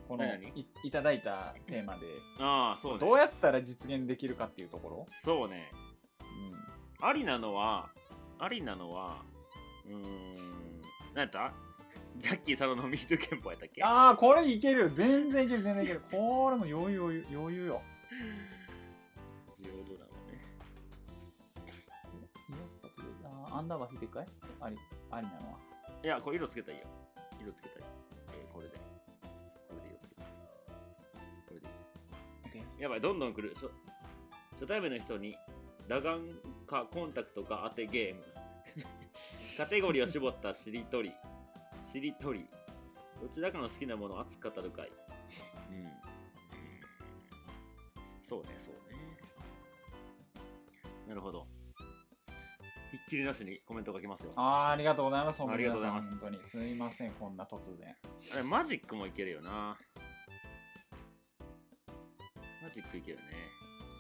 [0.07, 2.01] このいいただいたテーマで。
[2.39, 2.99] ああそうね。
[3.01, 5.73] どうやったら実現できるかっていうところ、そうね。
[6.21, 7.07] うん。
[7.09, 7.89] ありなのは
[8.39, 9.23] ありなのは
[9.87, 10.03] うーん
[11.15, 11.53] 何やった？
[12.19, 13.83] ジャッキー佐野のミート憲法やったっけ？
[13.83, 16.03] ああこれいける全然いける全然いける。
[16.11, 17.83] これも余裕余裕余裕よ
[23.57, 24.27] アンダーバー引いてかい？
[24.61, 24.77] あり
[25.11, 25.59] ありなのは。
[26.05, 26.89] いやこれ色つけたらいいよ。
[27.41, 27.93] 色つけたらいい、
[28.33, 28.75] えーこれで。
[28.77, 30.23] これで色つけた
[31.49, 32.65] これでいい。
[32.79, 33.55] OK やばいどんどん来る。
[33.55, 33.71] 初
[34.61, 35.37] 初対面の人に
[35.89, 36.21] 裸眼
[36.67, 38.23] かコンタクトか当てゲーム。
[39.57, 41.13] カテゴリーを絞ったしりとり。
[41.83, 42.47] しりとり。
[43.23, 44.93] どちらかの好きなものを熱く語る会
[45.71, 45.91] うん、うん、
[48.23, 48.99] そうねそうね。
[51.09, 51.47] なるほど
[53.09, 54.33] きりなしにコメント書きますよ。
[54.37, 55.43] ああーありがとうございます。
[55.43, 56.11] ありがとうございます。
[56.11, 57.95] 本当にすみませんこんな突然。
[58.37, 59.77] れマジックもいけるよな。
[62.63, 63.23] マジックいけるね。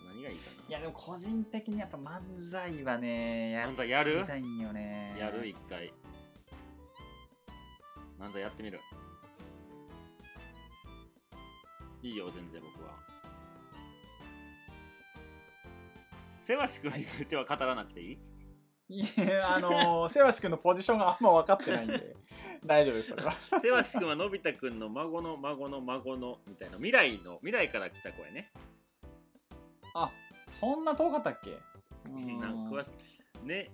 [0.08, 0.68] 何がいいかな。
[0.68, 4.18] いやでも個人的にやっぱ漫才はねや漫才やる？
[4.18, 5.16] りたいんよね。
[5.18, 5.92] やる一回。
[8.18, 8.80] 漫才やってみる。
[12.02, 12.94] いいよ全然僕は。
[16.42, 18.18] せわし君については語らなくていい？
[18.88, 22.16] いやあのー、せわし君のポジションがあんま分かってないんで。
[22.64, 23.34] 大丈夫ですそれは。
[23.60, 28.50] せわし君はのび太くんの孫の孫の孫のみたいな未来の未来から来た子やね。
[29.94, 30.10] あ
[30.60, 31.58] そんな遠かったっけ？
[32.08, 32.88] なんか詳し
[33.44, 33.46] い。
[33.46, 33.70] ね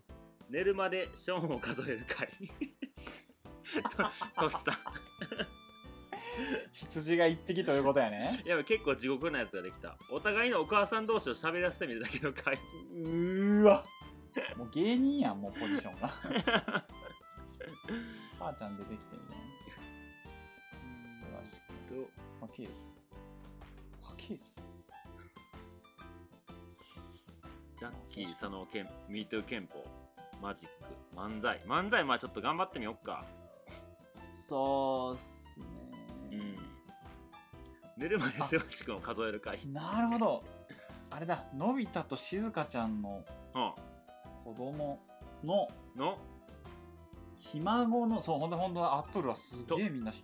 [0.48, 2.28] 寝るまでショーンを数える会。
[4.36, 4.78] ととした？
[6.72, 8.42] 羊が一匹ということやね。
[8.46, 9.96] いや結構地獄なやつができた。
[10.10, 12.54] お互いのお母さん同士を喋らせてみるだけの会。
[12.54, 13.84] うーわ
[14.56, 16.08] もう芸人やんもうポジションが。
[18.38, 19.44] 母ちゃん出てきてみたいな。
[21.20, 21.50] せわし
[21.88, 22.10] 君と
[22.46, 22.72] 家系図
[24.00, 24.50] 家系図
[27.76, 29.84] ジャッキー佐野憲ミート憲法
[30.40, 30.72] マジック。
[31.16, 31.60] 漫才。
[31.66, 33.24] 漫才まあちょっと頑張ってみよっか。
[34.48, 35.66] そうっすね。
[36.32, 36.58] うん。
[37.96, 40.44] 寝るまでせわし君を数える会なるほど。
[41.10, 43.22] あれだのび太としずかちゃんの
[43.54, 43.91] うん
[44.44, 45.00] 子供
[45.44, 46.18] のの。
[47.38, 50.22] ひ孫のそうほんとほんとあっとるわすげえみんなし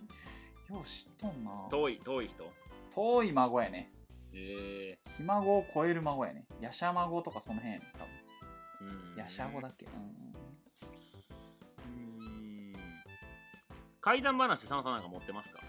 [0.69, 1.67] よう知っとんな。
[1.69, 2.49] 遠い遠い人。
[2.95, 3.91] 遠い孫やね。
[4.33, 4.97] え。
[5.17, 6.45] ひ孫を超える孫やね。
[6.61, 9.17] やしゃ孫とかその辺やね多分。
[9.17, 9.85] やしゃごだっけ？
[9.85, 10.01] うんうん。
[12.71, 12.73] うん。
[13.99, 15.59] 怪談話佐野さんなんか持ってますか？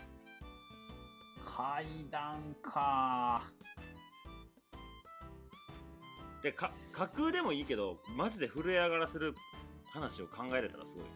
[1.44, 3.42] 階段か
[6.42, 9.34] でか架空でもいいけどマジで震え上がらせる
[9.92, 11.06] 話を考えれたらすごい。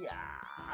[0.00, 0.12] いや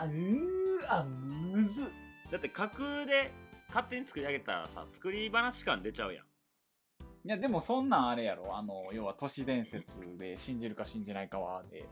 [0.03, 1.85] ーうーあむずっ。
[2.33, 3.31] だって架空で
[3.69, 6.25] 勝手に作り上げたらさ作り話感出ちゃうやん。
[6.25, 8.57] いやでもそんなんあれやろ。
[8.57, 9.85] あの要は都市伝説
[10.19, 11.81] で信じるか信じないかはで。
[11.81, 11.85] っ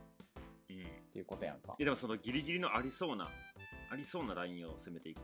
[0.71, 0.77] うん。
[0.77, 1.77] いていうことやんか。
[1.79, 3.29] やでもそのギリギリのありそうな
[3.91, 5.21] ありそうなラインを攻めていく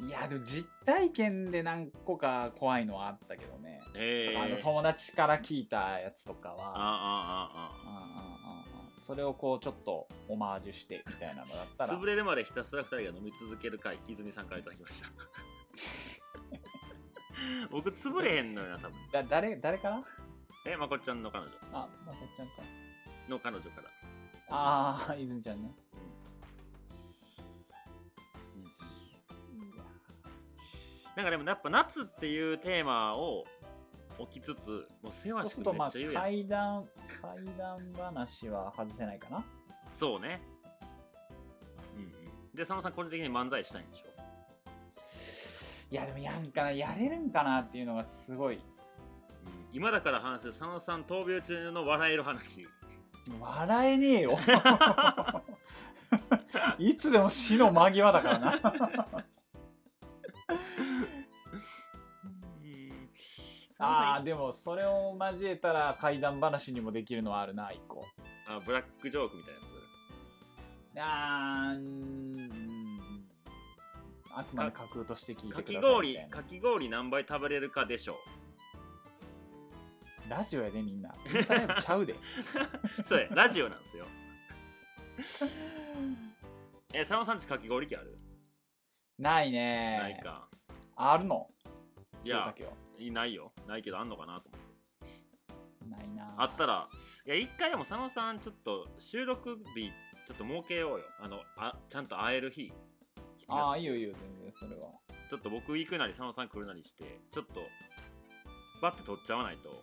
[0.00, 15.08] いやでも実体験で何個か怖いのはあったけどね、ええあの友達から聞いたやつとかああはあああうんうんうんうんそれをこうちょっとオマージュしてみたいなのだったら潰れるまでひたすら2人が飲み続ける回泉さんからいただきました
[17.70, 20.02] 僕潰れへんのよな多分だ誰誰から
[20.66, 22.52] えまこっちゃんの彼女あまこっちゃんか
[23.28, 23.88] の彼女から
[24.50, 25.70] ああ泉ちゃんね
[31.18, 33.44] なんかでもやっぱ夏っていうテーマを
[34.20, 36.22] 置きつつもうせわしくそうするとまあめっちゃ言うやん。
[36.22, 36.84] 怪談
[37.20, 39.44] 怪談話は外せないかな。
[39.98, 40.40] そうね。
[41.96, 42.12] うんうん。
[42.54, 44.10] で佐野さん個人的に漫才したいんでしょ？
[45.90, 48.60] いやでもやんかなやれるんかなっていうのがすごい。
[49.72, 52.68] 今だから話す佐野さん闘病中の笑える話。
[53.40, 54.38] 笑えねえよ。
[56.78, 58.52] いつでも死の間際だからな。
[58.52, 58.54] う
[60.84, 60.87] ん
[63.80, 68.04] あーでもそれを交えたら怪談話にもできるのはあるな一個。
[68.48, 69.60] あブラックジョークみたいな
[70.94, 72.98] やあーん。
[74.34, 76.36] あくまで架空として聞いつかてくださいみき氷たいな。
[76.36, 78.16] かき氷何杯食べれるかでしょ
[80.28, 81.14] ラジオやでみんな。
[81.34, 82.12] インスタライブちゃうで。
[82.18, 82.18] う
[83.04, 84.06] それラジオなんですよ。
[86.92, 88.18] え佐野さんちかき氷機ある？
[89.18, 89.98] ないね。
[89.98, 90.48] ないか。
[90.96, 91.48] あるの
[92.28, 92.68] いや清
[92.98, 93.52] いないよ。
[93.66, 95.88] ないけどあんのかなと思って。
[95.88, 96.34] ないな。
[96.36, 96.88] あったら
[97.26, 99.90] いや一回でも佐野さんちょっと収録日
[100.26, 101.04] ちょっと設けようよ。
[101.20, 102.72] あのあちゃんと会える日。
[103.48, 104.90] ああいいよいいよ全然それは。
[105.30, 107.62] ちょっと僕行くなり佐野さん来るなりしてちょっと
[108.82, 109.82] バッて取っちゃわないと。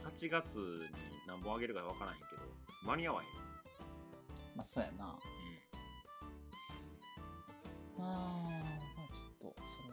[0.00, 0.88] 8月に
[1.26, 2.42] 何本あげるか分からへんけど
[2.84, 3.28] 間に合わへん、
[4.56, 5.18] まあそうやな。
[7.98, 9.89] あーまあちょっとそ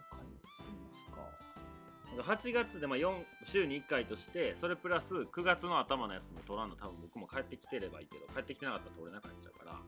[2.24, 9.80] 8月でまあ4週に1回としてそれプラス9月の頭のやつも取らんの多分僕も帰ってきてればいいけど帰ってきてなかったら取れなくなっちゃうから、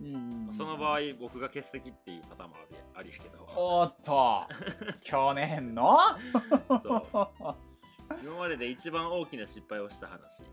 [0.00, 3.48] うんその場合僕が欠席っていうパターンもありありやけど。
[3.56, 4.48] おっと。
[5.00, 5.96] 去年の？
[6.82, 7.56] そう。
[8.22, 10.38] 今までで一番大きな失敗をした話。
[10.38, 10.46] 失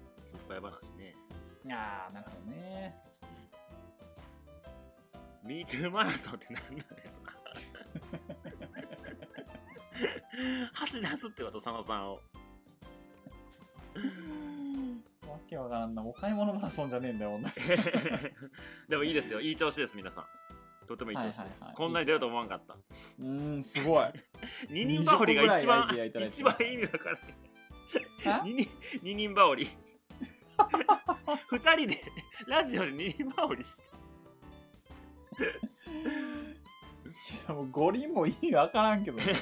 [0.47, 1.15] 敗話ね。
[1.65, 2.95] いやーなるほどね。
[5.45, 7.11] MeToo マラソンって何なんだよ
[8.43, 8.48] な
[10.73, 12.19] 走らすってこと佐野さんを。
[15.27, 17.51] わけわからんなお買い物マラソンじゃねえんだよ女。
[18.87, 19.41] でもいいですよ。
[19.41, 20.25] いい調子です皆さん。
[20.87, 21.75] とてもいい調子です、はいはいはい。
[21.75, 22.73] こんなに出ると思わんかった。
[22.73, 24.05] うーんすごい。
[24.69, 27.19] 二人羽織が一番20個ぐらいアイデアいただいて一番意味わからい。
[28.43, 28.69] 二人
[29.03, 29.69] 二人羽織。
[31.49, 32.03] 二人で
[32.47, 33.85] ラジオで二人羽織してい
[37.47, 39.23] やもう五輪も意味わからんけどね。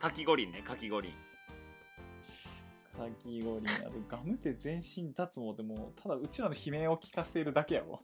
[0.00, 1.12] かき五輪ねかき五輪
[2.96, 8.00] かき氷にあるガムって全身脱毛でもうただうちらの悲鳴を聞かせてるだけやろ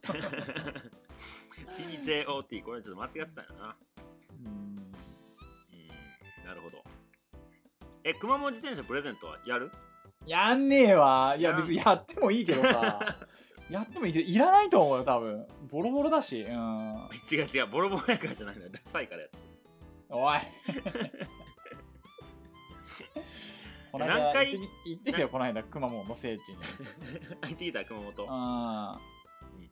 [1.77, 3.75] TJOT これちょっと間違ってたよな。
[4.43, 4.47] うん。
[4.47, 4.91] うん。
[6.45, 6.83] なるほど。
[8.03, 9.71] え熊本自転車プレゼントはやる？
[10.25, 11.35] やんねえわ。
[11.37, 12.99] いや別にやってもいいけどさ
[13.71, 15.47] やってもいいらないと思うよ多分。
[15.71, 17.09] ボロボロだしうん。
[17.31, 18.69] 違う違うボロボロやからじゃないのよ。
[18.69, 19.37] ダサいからやって
[20.09, 20.39] おい。
[23.93, 24.51] この間何回？
[24.51, 26.57] 行ってき行ってきたよこの間熊本の聖地に。
[27.41, 28.25] 入ってきた熊本。
[28.29, 28.99] あ
[29.55, 29.63] うん。
[29.63, 29.71] いっ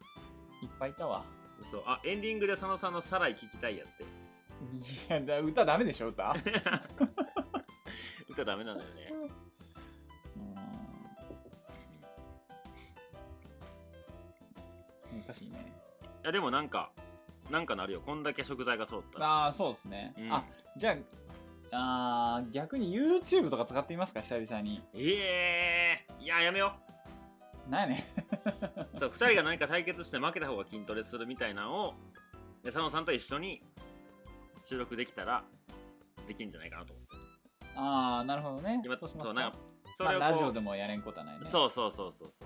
[0.80, 1.26] ぱいいたわ。
[1.70, 4.04] そうあエンディングで佐野さんのサライ聞きたいやって。
[4.04, 4.08] い
[5.10, 6.34] やだ歌ダメでしょ歌。
[8.30, 9.12] 歌ダメなんだよね
[15.30, 15.74] 難しいね。
[16.24, 16.92] いやでもなんか
[17.50, 18.02] なんかなるよ。
[18.06, 19.26] こんだけ食材が揃ったら。
[19.28, 20.34] ああそうですね、うん。
[20.34, 20.44] あ
[20.76, 20.98] じゃ
[21.72, 24.22] ああー逆に YouTube とか使ってみますか？
[24.22, 24.84] 久々に。
[24.94, 26.74] ええー、いややめよ
[27.70, 28.08] なんやね
[28.96, 31.94] う そう2人が何か対決して負けた方が筋トレするみたいなのを
[32.64, 33.62] で佐野さんと一緒に
[34.64, 35.44] 収録できたら
[36.28, 36.94] できるんじゃないかなと。
[36.94, 37.16] 思って
[37.76, 38.82] ああなるほどね。
[38.84, 39.24] 今そうしますか。
[39.26, 39.58] そうなんか
[39.98, 41.46] そまあ、れをこうラジオでもやれんことはないね。
[41.46, 42.46] そうそうそうそうそ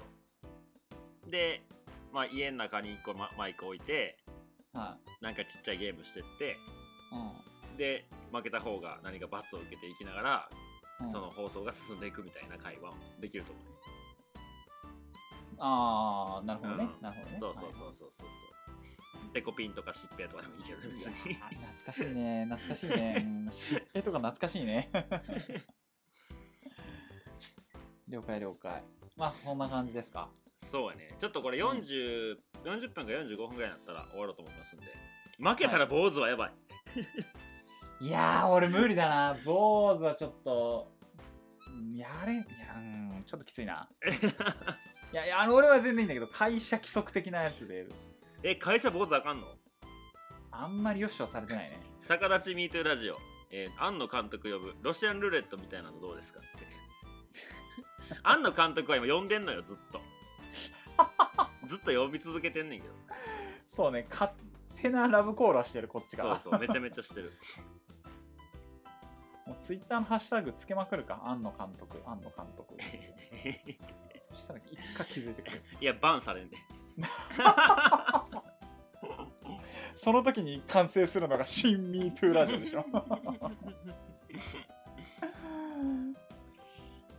[1.27, 1.31] う。
[1.31, 1.63] で、
[2.13, 4.19] まあ、家の中に1個ママイク置いて
[4.71, 6.57] はなんかちっちゃいゲームしてって
[7.75, 10.57] い、で負けた方が何か罰を受けていきながら、うん。
[10.57, 10.59] う
[11.09, 13.65] んその放送が進んでいくみたいな会話をできると思う、
[15.57, 17.01] ああなるほどね、うん。
[17.01, 17.37] なるほどね。
[17.41, 18.27] そうそうはいそうそうそうそう。
[19.33, 21.33] デコピンとかしっぺとかでもいいけどね別に。
[21.33, 22.45] 懐かしいね。
[22.45, 23.25] 懐かしいね。
[23.25, 23.51] うん。
[23.51, 24.91] しっぺとか懐かしいね。
[28.07, 28.83] 了解了解。
[29.17, 30.29] まあそんな感じですか
[30.71, 31.09] そうやね。
[31.19, 34.85] ちょっとこれ40、40分か45分ぐらいになったら終わろうと思いますんで。
[35.39, 36.53] 負けたら坊主はやばい、
[38.05, 39.37] いやー俺無理だな。
[39.45, 40.91] 坊主はちょっと
[41.67, 42.43] うんやれいや
[42.77, 43.89] うんちょっときついな。
[45.11, 47.87] いやいやあの俺は全然いいんだけど会社規則的なやつで。
[48.43, 49.47] え会社坊主あかんの？
[50.51, 51.79] あんまりよしとされてないね。
[52.07, 53.17] 逆立ちミートラジオ、
[53.49, 54.75] えー、庵野監督呼ぶ。
[54.81, 56.67] ロシアンルーレットみたいなのどうですかって。
[58.23, 60.01] 庵野監督は今呼んでんのよずっと
[61.67, 62.93] ずっと呼び続けてんねんけど。
[63.69, 64.31] そうね勝
[64.75, 66.23] 手なラブコールはしてるこっちが。
[66.39, 67.31] そうそうめちゃめちゃしてる。
[69.47, 71.21] もうツイッターのハッシュタグつけまくるか？
[71.25, 72.75] 庵野監督庵野監督。
[74.33, 75.61] そしたらいつか気づいてくる。
[75.81, 76.57] いやバンされんで。
[79.95, 82.85] その時に完成するのが新 MeToo ラジオでしょ。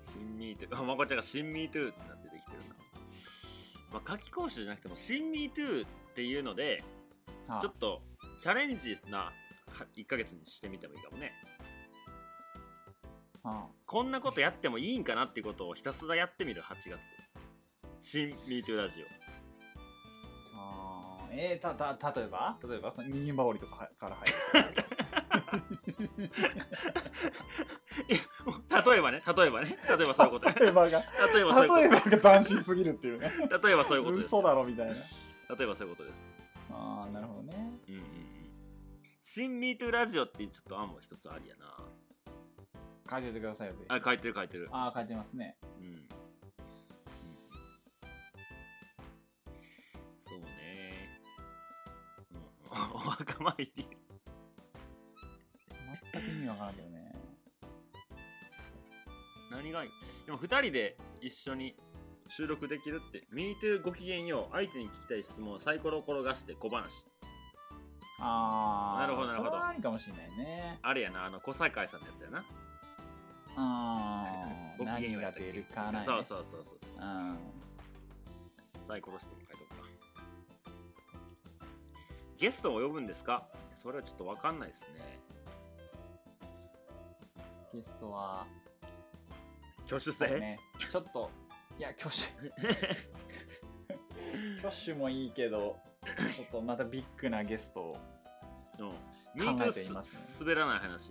[0.02, 2.13] 新ミートゥーあまこちゃんが新ミートゥーってな
[3.94, 6.82] まあ夏期講習じゃなくても新ミートゥーっていうので
[7.48, 8.02] あちょっと
[8.42, 9.32] チャレンジな
[9.96, 11.32] 1ヶ月にしてみてもいいかもね。
[13.44, 16.98] あこんなことやってもいいんかなっていうことをひたすらやってみる8月。
[18.00, 19.06] 新 MeToo ラジオ。
[20.56, 22.56] あーえー、たた例えば？
[22.66, 22.92] 例えば？
[22.94, 24.74] そのミニバオリとかはから入る
[28.84, 30.48] 例えばね例えばね例えばそういうこと。
[30.48, 30.98] ね例えばが
[31.32, 33.30] 例えばそういうこ例えばが斬新すぎるっていうね。
[33.60, 34.26] と例えばそういうことです。
[34.26, 34.94] 嘘だろみたいな。
[34.94, 35.00] 例
[35.64, 36.20] えばそういうことです。
[36.70, 37.72] ああなるほどね。
[37.88, 38.04] うんうんうん。
[39.22, 41.64] 新 MeToo ラジオってちょっと案も一つありやな。
[43.10, 44.68] 書いててくださいよあ書いてる書いてる。
[44.72, 45.56] ああ書いてますね。
[45.78, 46.08] うん、うん、
[50.26, 51.08] そうね、
[52.32, 52.38] うん、
[52.94, 53.86] お墓参り
[56.44, 57.12] 味わからんけどね。
[59.50, 59.90] 何がいい？
[60.26, 61.76] でも2人で一緒に
[62.28, 67.06] 収録できるって MeToo ごきげんよう相手に聞きたい質問をサイコロを転がして小話。
[68.20, 69.50] ああなるほどなるほど。
[69.50, 70.78] それはありかもしれないね。
[70.82, 72.38] あれやなあの小堺さんのやつやな。
[72.38, 72.44] あ
[73.56, 75.52] あごきげんようやったっけ？
[75.52, 77.04] 出るかな、ね、そうそうそうそうう。
[77.04, 77.38] ん
[78.88, 79.88] サイコロ質問書いとくか。
[82.38, 83.46] ゲストを呼ぶんですか？
[83.76, 85.20] それはちょっと分かんないですね
[87.74, 88.46] ゲストは。
[89.86, 90.58] 挙手制、ね。
[90.90, 91.30] ちょっと
[91.78, 92.16] いや挙手。
[94.66, 95.76] 挙手もいいけど
[96.36, 97.96] ちょっとまたビッグなゲストを
[99.36, 100.14] うん、考えています。
[100.42, 101.10] ね滑らない話。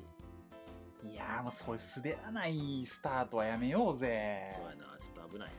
[1.05, 4.53] いやーもうそういう滑らないスタートはやめようぜ。
[4.57, 5.55] そうやなちょっと危ないね。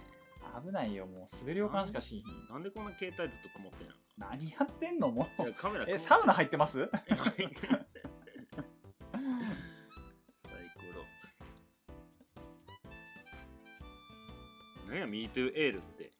[0.66, 5.52] 危ないよもう滑り予感しかしなんでこんな携帯ずっと曇ってんの何やってんのもう。
[5.54, 6.88] カメラえサウナ入ってます？
[14.94, 16.12] 何や MeToo エールって、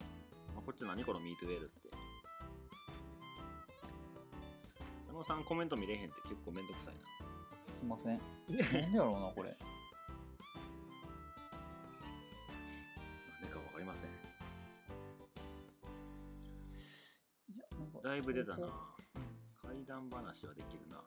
[0.52, 1.90] まあ、こっち何この MeToo エールって。
[5.06, 7.02] 佐野さんコメント見れへんって結構めんどくさいな。
[7.72, 8.18] すいません。
[8.82, 9.50] なんでやろうなこれ。
[9.50, 9.54] な
[13.38, 14.10] んでかわかりません。
[14.10, 14.12] い
[17.56, 18.66] やなんかだいぶ出たな。
[18.66, 18.72] こ。
[19.62, 21.00] 怪談話はできるな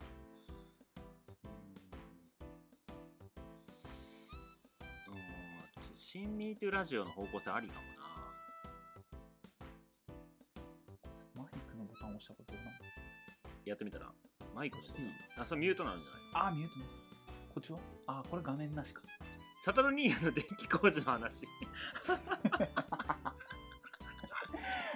[6.09, 7.81] 新 MeToo ラジオの方向性ありかも
[11.35, 11.43] な。
[11.43, 12.63] マイクのボタン押したことない。
[13.65, 14.05] やってみたら
[14.55, 15.11] マイクのボタンいい。
[15.37, 16.47] あそれミュートなんじゃない？
[16.47, 16.75] あーミュート
[17.55, 17.79] こっちは？
[18.07, 19.01] あーこれ画面なしか。
[19.65, 21.45] サトル兄やの電気工事の話。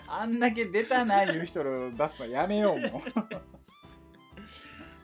[0.07, 3.01] あんだけ出たな言う人を出すのやめようもう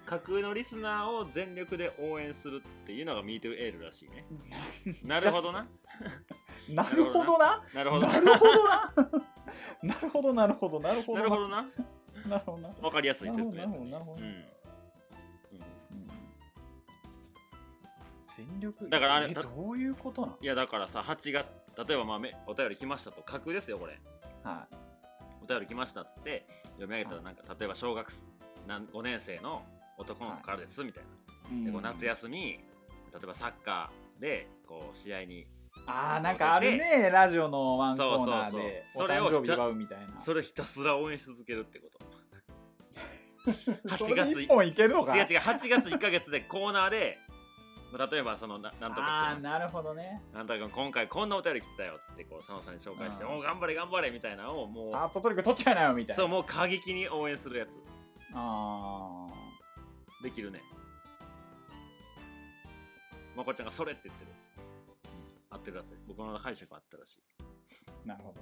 [0.07, 4.25] 架空のリスナーを全力で応援するっていうのが MeToo エールらしいね。
[5.03, 5.67] なるほどな。
[6.69, 7.63] なるほどな。
[7.73, 8.19] なるほどな。
[8.19, 8.93] るほどな。
[9.83, 10.47] なるほどな。
[10.47, 11.23] るほどなるほどな。
[11.23, 11.69] るほどな
[12.25, 12.69] なるほどな。
[12.81, 14.43] わかりやすい説明なるほどなるほどうん。
[18.37, 20.37] 全力だからあれどういうことなの？
[20.39, 21.47] いやだからさ8月
[21.87, 23.99] 例えばまあめお便り来ましたと架空ですよこれ。
[24.43, 24.67] は
[25.43, 26.45] お便り来ましたっつって
[26.75, 28.11] 読み上げたらなんか、例えば小学
[28.67, 29.63] 5年生の
[29.97, 31.03] 男の子からですみたい
[31.51, 32.59] な、い、でこう夏休み
[33.13, 35.47] 例えばサッカーでこう試合に
[35.85, 38.85] ああなんかあるねラジオのワンコーナーで。
[38.93, 40.19] そ誕生日祝うみたいな。
[40.19, 42.05] それひたすら応援し続けるってこと。
[43.87, 45.15] 8それ月で一本いけるのか？
[45.15, 47.17] 違う違う8月1か月でコーナーで
[47.93, 50.21] まあ例えばそのななんとかああなるほどね。
[50.33, 53.31] なんとか君今回こんなお便り来てたよっつってこう佐野さんに紹介して「うん。
[53.35, 56.21] おう頑張れ頑張れ」みたいなのをもうあートトリック取っちゃいなよみたいな。
[56.21, 57.69] そうもう過激に応援するやつ。
[58.33, 59.29] あ
[60.21, 60.61] できるね。
[63.35, 64.31] まこちゃんがそれって言ってる、
[65.51, 66.01] うん、合ってる合ってる。
[66.07, 67.19] 僕の解釈はあったらしい。
[67.39, 68.41] あなるほど。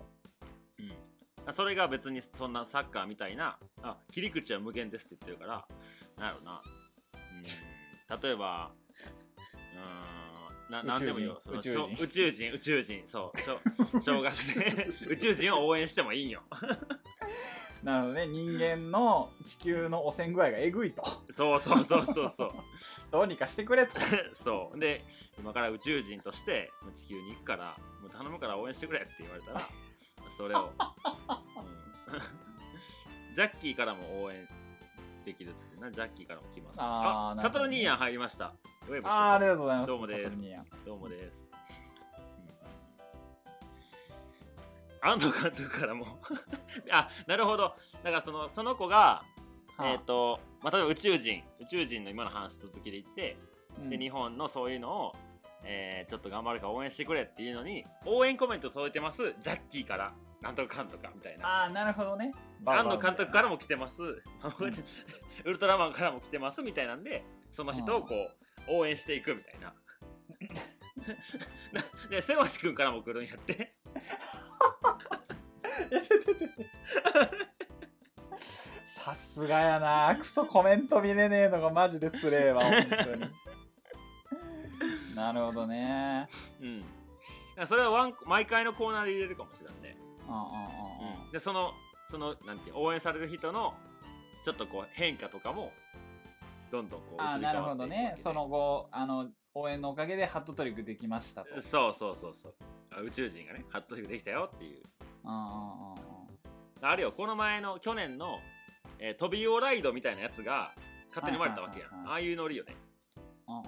[1.47, 5.67] うん、それが別にそんなサッカーみたいなあ切り口は無限ですって言ってるから
[6.17, 6.61] なんやろな、
[8.11, 8.71] うん、例えば
[9.73, 11.39] うんななんでもいいよ。
[11.43, 12.03] その宇宙人。
[12.03, 13.03] 宇宙人宇宙人。
[13.07, 13.31] そ
[13.93, 14.01] う。
[14.01, 14.87] 小学生。
[15.07, 16.43] 宇宙人を応援してもいいんよ
[17.85, 21.03] なるほどね人間の地球の汚染具合がえぐいと。
[21.31, 22.51] そうそうそうそうそう。
[23.11, 23.93] どうにかしてくれと。
[24.33, 24.79] そう。
[24.79, 25.03] で
[25.37, 29.61] 今から宇宙人として地球に行くからもう頼むから応援してくれって言われたら
[30.35, 30.67] それを、う
[33.31, 33.35] ん。
[33.35, 34.47] ジャッキーからも応援
[35.23, 35.91] できるってな。
[35.91, 36.75] ジャッキーからも来ます。
[36.79, 37.53] あーなるほどね。
[37.53, 38.55] サトルニーヤン入りました。
[38.87, 39.87] ウェブしてあーありがとうございます。
[39.87, 40.23] どうもです。
[40.23, 40.65] サトルニーヤン。
[40.85, 41.44] どうもです、
[45.05, 46.19] 安藤監督からも
[46.91, 47.75] あなるほど。
[48.03, 49.23] だからそのその子が
[49.77, 49.89] はあ。
[49.89, 51.43] えっ、と、まあ、例えば宇宙人。
[51.59, 53.37] 宇宙人の今の話続きで言って、
[53.77, 53.89] うん。
[53.89, 55.15] で日本のそういうのを、
[55.63, 59.33] えーちょっと頑張るから応援してくれっていうのに応援コメント届いてます。
[59.39, 60.13] ジャッキーから。
[60.41, 61.47] なんとかかんとかみたいな。
[61.47, 62.31] ああなるほどね。
[62.65, 64.21] 安藤監督からもも来てます、 ウ
[65.43, 68.29] ルトラマンからも来てますみたいなんでその人をこ
[68.67, 69.73] う応援していくみたいな。
[71.73, 73.75] なで瀬橋君からも来るんやって
[78.95, 83.25] さすがやなクソコメント見れねえのがマジでつれえわ本当に
[85.15, 86.27] なるほどね
[86.61, 86.83] うん
[87.67, 89.97] それはワン毎回のコーナーで入れるかもしれないね
[90.27, 91.71] うんでその
[92.09, 93.73] そのなんて応援される人の
[94.43, 95.71] ちょっとこう変化とかも
[96.71, 102.53] どんどんこうああなるほどねその後あの応援のおかげでハットトリックできましたとそうそうそうそう
[103.01, 104.83] 宇宙人がねハットリックできたよっていう。
[105.23, 105.95] うんうんうん
[106.81, 108.39] あるよこの前の去年の、
[108.99, 110.75] えー、飛びオライドみたいなやつが
[111.09, 112.75] 勝手に生まれたわけや、ああいうノリよね。
[113.47, 113.65] うんうんうん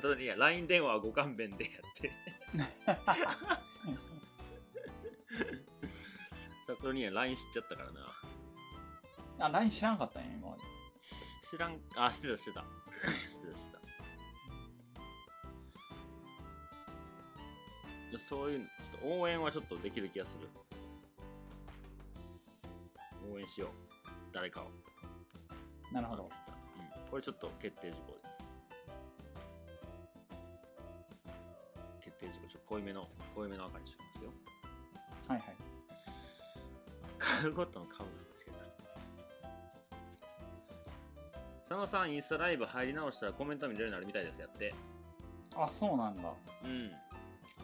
[0.00, 2.10] トルには LINE 電話はご勘弁でやって。
[6.66, 9.46] サトルには LINE 知っちゃったからな。
[9.46, 10.62] あ LINE 知らんかったんや今まで。
[11.50, 11.78] 知らん。
[11.96, 12.60] あ知ってた知ってた。
[12.60, 12.66] 知っ
[13.40, 13.77] てた知ってた
[18.16, 20.48] そういうのちょっと応援はちょっとできる気がする。
[23.30, 23.70] 応援しよう。
[24.32, 24.70] 誰かを。
[25.92, 26.22] なるほど。
[26.22, 26.30] うん、
[27.10, 28.28] これちょっと決定事項です。
[32.00, 32.48] 決定事項。
[32.48, 34.30] ちょっと濃いめの濃いめの赤にしますよ。
[35.28, 35.56] はいはい。
[37.18, 38.58] 買うごとの顔がつけた
[41.68, 44.40] 佐野さんインスタライブ入り直したらコメント見れるようになるみたいです。
[44.40, 44.74] やって。
[45.54, 46.32] あそうなんだ。
[46.64, 46.90] うん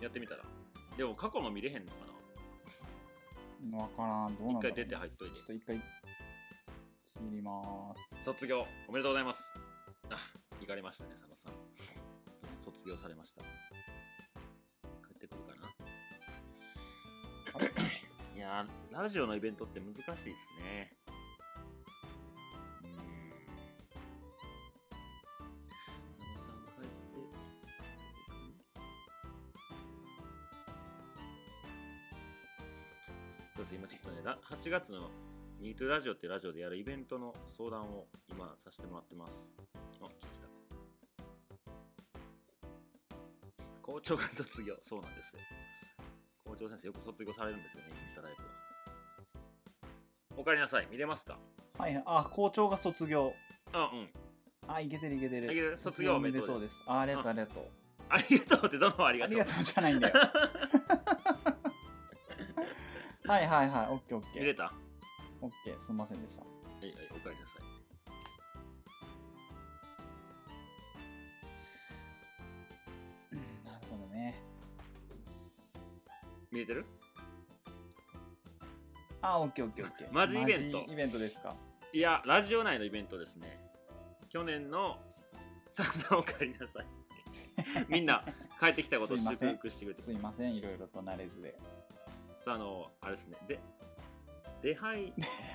[0.00, 0.44] やってみたら。
[0.96, 1.98] でも過去の見れへんのか
[3.72, 3.78] な。
[3.78, 4.36] わからん。
[4.36, 5.36] どうなんだろう一回出て入っといて。
[5.36, 5.82] ちょっと一回切
[7.30, 7.62] りま
[8.18, 8.24] す。
[8.24, 8.66] 卒業。
[8.88, 9.40] おめでとうございます。
[10.10, 10.18] あ
[10.60, 11.54] 行かれましたね佐野さん。
[12.64, 13.42] 卒業されました。
[13.42, 13.48] 帰
[15.14, 15.64] ってくるかな。
[18.36, 20.26] いやーラジオのイベントって難しいです
[20.60, 20.96] ね
[34.64, 35.10] 7月の
[35.60, 39.32] ニートラジオってラジオでやるイベントの相談を今させてもらってます。
[40.00, 40.48] あ、聞きた。
[43.82, 44.74] 校長が卒業。
[44.80, 45.32] そうなんです。
[46.46, 48.48] 校長先生よく卒業されるんですよね、インスタライブは。
[50.38, 50.88] おかえりなさい。
[50.90, 51.38] 見れますか
[51.76, 53.34] はい、あ、校長が卒業。
[53.70, 54.08] あ、うん。
[54.66, 55.44] あ、いけてるいけてる。
[55.44, 56.76] いけてる卒業おめでとうです。
[56.86, 57.64] ありがとう、ありがとう。
[58.08, 59.40] ありがとうってどうもありがとう。
[59.40, 59.50] あり。
[59.50, 60.14] がとうじゃないんだよ。
[63.26, 63.86] はいはいはい。
[63.90, 64.42] オッケーオッケー。
[64.42, 64.64] 見れた？
[64.64, 64.72] は
[65.40, 65.86] オッケー。
[65.86, 66.42] すみませんでした。
[66.42, 67.62] いはい、おかえりなさい。
[73.32, 74.42] うんなるほどね。
[76.52, 76.84] 見れてる？
[79.22, 80.12] あオッケーオッケーオッケー。
[80.12, 80.80] マジイベント。
[80.82, 81.56] マジイベントですか？
[81.94, 83.58] いや、ラジオ内のイベントですね。
[84.28, 84.98] 去年の、
[85.74, 86.86] さんおかえりなさい。
[87.88, 88.22] みんな
[88.60, 89.56] 帰ってきたことを祝すいません。
[89.56, 90.02] 福してくれて。
[90.02, 90.54] すいません。
[90.54, 91.58] いろいろと慣れずで
[92.44, 93.36] さあ、あの、あれですね。
[93.48, 93.60] で、
[94.62, 95.12] 出配、い。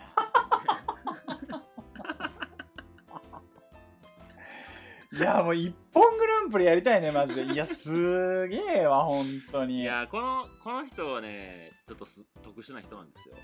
[5.20, 7.44] やもう一本グランプリやりたいねマジで。
[7.44, 9.82] いやすげえわ本当に。
[9.82, 13.36] いや、この、この人はね、ちょっとす特殊な人なんですよ。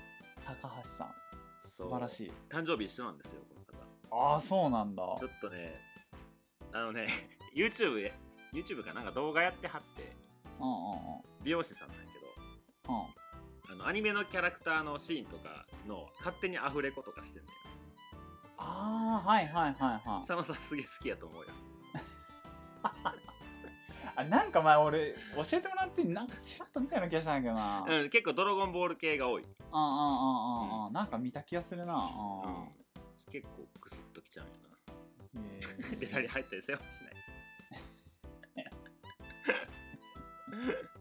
[0.44, 1.14] 高橋さん。
[1.68, 2.32] 素晴らしい。
[2.48, 3.54] 誕生日一緒なんですよ、こ
[4.10, 4.34] の方。
[4.34, 5.02] ああそうなんだ。
[5.18, 5.74] ちょっとね、
[6.72, 7.08] あのね、
[7.54, 8.14] YouTube へ、
[8.52, 10.12] YouTube かなんか動画やってはって、
[10.58, 11.44] うんうんうん。
[11.44, 13.00] 美容師さんなんやけど、うん。
[13.02, 13.06] あ
[13.76, 17.58] ののアニメのキャラクターのシーンとかの勝手にアフレコとかしてんだよ。
[18.58, 20.26] ああはいはいはいはい。
[20.26, 21.48] 佐野さんすげえ好きやと思うよ。
[24.18, 27.84] あなんか前俺教えてもらってなんかちらっと見たような気がしたんだけどな。
[27.86, 30.92] うん結構ドラゴンボール系が多い、うんうんうん。
[30.94, 31.94] なんか見た気がするな。
[31.94, 32.54] ううん。
[32.64, 32.68] ん、
[33.30, 37.14] 結構クスッときちゃうんやへなー出たり入ったりせはしない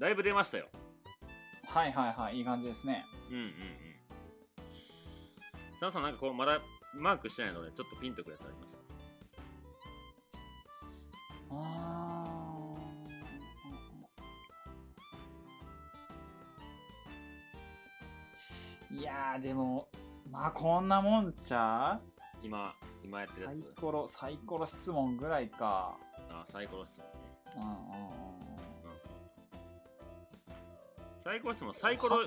[0.00, 0.66] だいぶ出ましたよ。
[1.66, 3.04] はいはいはいいい感じですね。
[3.28, 3.52] うんうんうん。
[5.72, 6.58] 佐野さんなんかこうまだ
[6.94, 8.80] マークしてないのでちょっとピンとくるやつありますか？
[11.50, 18.98] あー。
[18.98, 19.86] いやーでも
[20.30, 22.00] まあこんなもんちゃ
[22.42, 22.74] 今
[23.04, 23.80] 今やってうサイるやつ。
[23.80, 25.94] コロサイコロ質問ぐらいか。
[26.30, 27.12] あサイコロ質問ね。
[27.56, 28.19] うんうんうん
[31.30, 32.26] サイコロ質問サイコロ。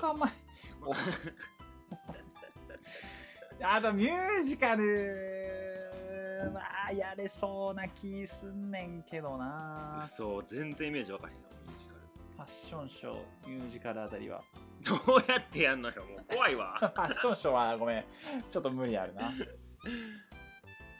[3.62, 6.50] あとミュージカル。
[6.54, 10.08] まあやれそうな気すんねんけどな。
[10.16, 14.42] そう全然イメージわかへんよミュージファッションショーミュージカルあたりは。
[14.82, 16.78] カルどうやってやんのよもう怖いわ。
[16.80, 18.04] ファッションショーはごめん。
[18.50, 19.30] ちょっと無理あるな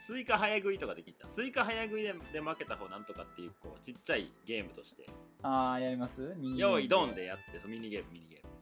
[0.06, 1.30] スイカ早食いとかできんじゃん。
[1.30, 5.06] スイカ早食いでで負けた方なんとかっていうこうちっちゃいゲームとして。
[5.42, 6.36] あーやります？
[6.56, 8.52] 用意ドンでやってそうミニゲームミニゲーム。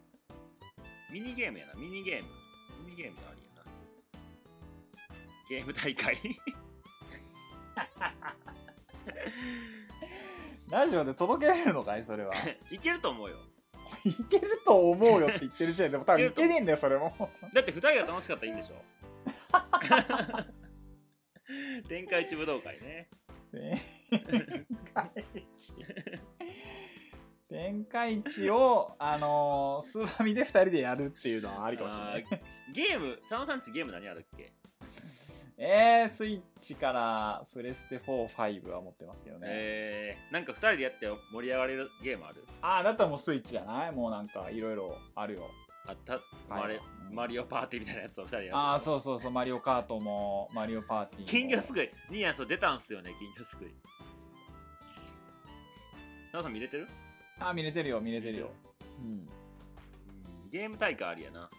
[1.12, 1.74] ミニゲームやな。
[1.74, 2.28] ミニゲーム。
[2.84, 3.70] ミニゲームがありやな。
[5.49, 6.16] ゲーム大会。
[10.70, 12.32] ラジオで届けられるのかいそれは。
[12.70, 13.36] いけると思うよ。
[14.05, 17.14] いけると思うよって言ってる時点でも多分いけねえんだよそれも。
[17.53, 18.76] だって2人が楽しかったらいいんでしょ
[21.89, 23.09] 天下一武道会ね。
[23.53, 23.79] 天
[24.95, 25.75] 下一。
[27.49, 32.25] 天下一をあのー、スーファミで2人でやるっていうのはありかもしれない。
[32.73, 34.53] ゲーム佐野さんちゲーム何あるっけ？
[35.59, 42.43] えー、スイッチからプレステ45は持ってますけどね、えー、なんか2人でやって盛り上がれるゲームある？
[42.62, 43.93] ああだったらもうスイッチじゃない？
[43.93, 45.51] もうなんかいろいろあるよ
[45.87, 46.20] あった？
[46.49, 49.30] マリうんマリオパーティーみたいなやつを2人でやるああそうそうそう。
[49.33, 51.22] マリオカートもマリオパーティー。
[51.22, 51.91] も金魚すくい。
[52.11, 53.68] ニーヤンそう出たんすよね金魚すくい。
[56.30, 56.89] 佐野さん見れてる？
[57.41, 58.51] あー見れてるよ見れてるよ。
[58.99, 59.28] うん。
[60.51, 61.51] ゲーム大会ありやな。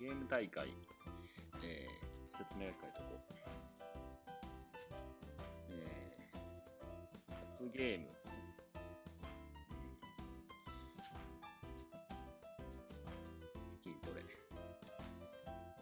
[0.00, 0.68] ゲーム大会
[1.62, 3.20] えー、説明書いとこ。
[5.68, 8.06] うえー、初ゲーム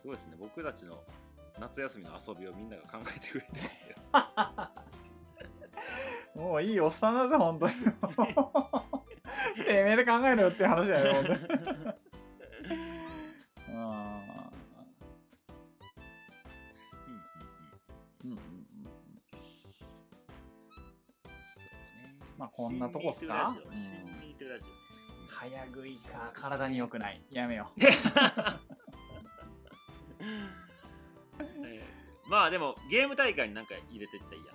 [0.04, 0.34] すごいですね。
[0.38, 1.02] 僕たちの
[1.58, 3.46] 夏休みの遊びをみんなが考えてくれて
[4.12, 5.34] ます
[6.36, 6.42] よ。
[6.44, 7.74] もういいおっさんだぜ本当に。
[9.64, 11.38] てめえで考えろよって話だよ本当に。
[13.76, 14.50] あ
[18.24, 18.30] うん。
[18.30, 18.40] うんう
[22.36, 23.56] まあこんなとこっすか？
[25.30, 27.24] 早食いか体に良くない。
[27.30, 27.80] やめよう
[31.64, 34.52] えーまあでもゲーム大会になんか入れてったらいいや。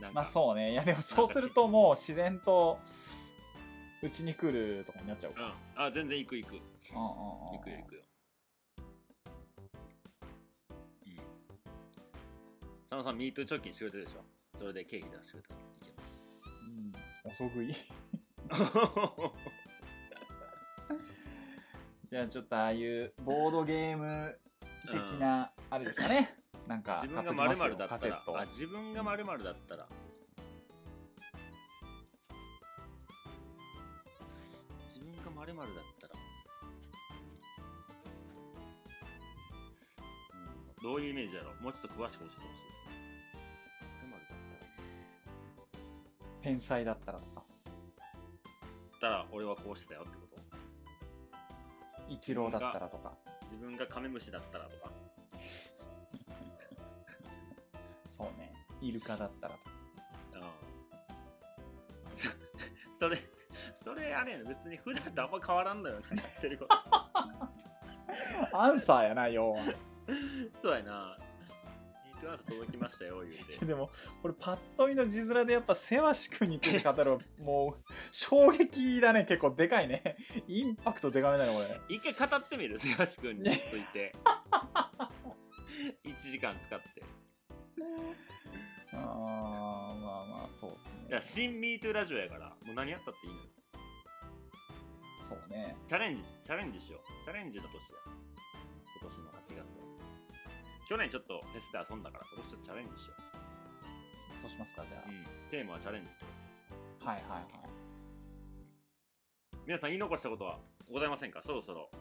[0.00, 0.70] なんか、まあそうね。
[0.72, 2.78] いやでもそうするともう自然と
[4.02, 5.56] うちに来るとかになっちゃうか。
[5.76, 5.82] うん。
[5.86, 6.52] あ全然行く行く。
[6.54, 6.66] うんうんうん
[7.58, 8.02] 行くよ行くよ。
[11.06, 11.16] うん。
[11.16, 14.24] 佐野さんミート貯金してくれてるでしょ？
[14.58, 16.40] それでケーキ出してくれたらいけます。
[16.66, 16.92] うん。
[17.24, 17.74] おそ食い
[22.10, 24.36] じゃあちょっとああいうボードゲーム
[24.90, 26.34] 的なあれですかね。
[26.66, 28.22] なんか自分がますよ〇〇だったら。
[28.26, 29.88] あ自分が〇〇だったら。
[34.88, 36.14] 自分が〇〇だったら、
[40.80, 41.52] うん、どういうイメージだろ？
[41.60, 42.50] うもうちょっと詳しく教えてほしい
[46.42, 47.44] 天才だったらとか。
[49.00, 50.29] たら俺はこうしてたよってこと。
[50.29, 50.29] イ
[52.20, 53.12] チローだったらとか。
[53.50, 54.92] 自分がカメムシだったらとか。
[58.10, 58.52] そうね。
[58.80, 59.70] イルカだったらとか。
[60.34, 62.16] うん。
[62.16, 62.28] そ
[62.98, 63.18] それ
[63.82, 64.44] それあれやね。
[64.48, 66.74] 別に普段とあんま変わらんのよなやってること。
[68.52, 69.58] アンサーやな要は
[70.60, 71.16] そうやな。
[72.38, 73.64] 届きましたよ、 言うて。
[73.64, 73.90] でも
[74.22, 80.16] これパッと見の字面でやっぱせわしくにって語る もう衝撃だね結構でかいね。
[80.48, 81.80] インパクトでかめだねこれ。
[81.96, 84.12] 一回語ってみる、せわし君について。
[86.04, 87.02] 1時間使って。
[88.92, 91.06] あーまあまあそうですね。
[91.08, 93.48] いや新 MeToo ラジオやからもう何やったっていいのよ。
[95.28, 95.76] そうね。
[95.86, 97.24] チャレンジチャレンジしよう。
[97.24, 97.80] チャレンジの年や。
[99.00, 99.79] 今年の8月は
[100.90, 103.14] 去年ちょっとフェスで遊んだから今年ちょっとチャレンジしよ
[104.42, 106.10] そうしますかじゃう、うん、テーマはチャレンジ
[107.06, 107.70] あ、はいはいはい。
[109.70, 110.58] 皆さん言い残したことは
[110.90, 111.46] ございませんか？
[111.46, 111.94] そろそろ。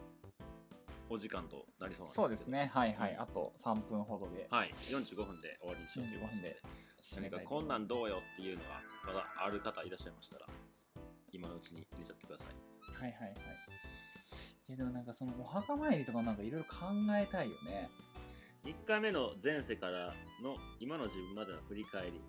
[1.05, 2.71] お時間となりそうなんですそうですね。
[2.73, 3.21] はいはい、うん。
[3.21, 4.49] あと3分ほどで。
[4.49, 4.73] はい。
[4.89, 6.57] 45分で終わりにしようと思います45分で
[7.13, 10.49] 何かこんなんどうよっていうのがまだある方いらっしゃいましたら
[11.29, 13.05] 今のうちに入れちゃってください。
[13.05, 13.37] はいはいはい。
[14.69, 17.89] いやでもなんかそのお墓参りとかなんかいろいろ考えたいよね
[18.65, 20.13] 1回目の前世から
[20.43, 22.21] の今の自分までの振り返り。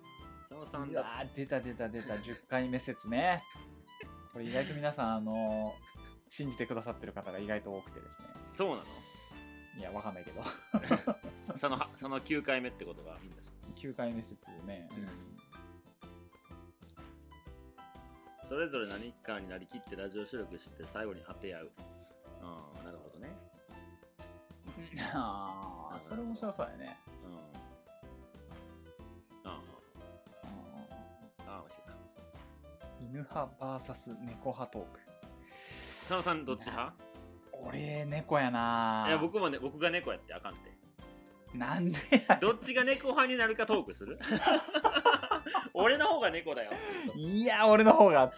[0.48, 1.00] 佐野さんだ。
[1.00, 2.14] うわー出た出た出た。
[2.14, 3.42] 10回目説ね
[4.32, 5.74] これ意外と皆さんあの
[6.28, 8.26] 信じてくださってる方が意外と多くてですね。
[8.46, 8.82] そうなの？
[9.78, 10.42] いやわかんないけど。
[11.58, 14.88] そのその9回目ってことがみんな知って9回目説ね、
[18.46, 21.70] それぞれ何かになりきってラジオ収録して最後に当て合う。
[22.42, 23.28] ああなるほどね。
[23.28, 23.49] うん
[25.12, 26.96] ああそれ面白そうだよね。
[27.24, 27.36] うん。
[29.50, 29.60] ああ
[30.42, 30.46] あ
[31.46, 31.86] あ面白い。
[31.88, 31.88] な
[33.00, 34.88] 犬派 VS 猫派トーク。
[36.00, 36.94] 佐野さんどっち派？
[37.52, 39.04] 俺猫やな。
[39.08, 40.70] いや僕もね僕が猫やってあかんって。
[41.56, 41.98] なんで
[42.28, 44.18] やどっちが猫派になるかトークする？
[45.74, 46.70] 俺の方が猫だよ。
[47.16, 48.32] いや俺の方が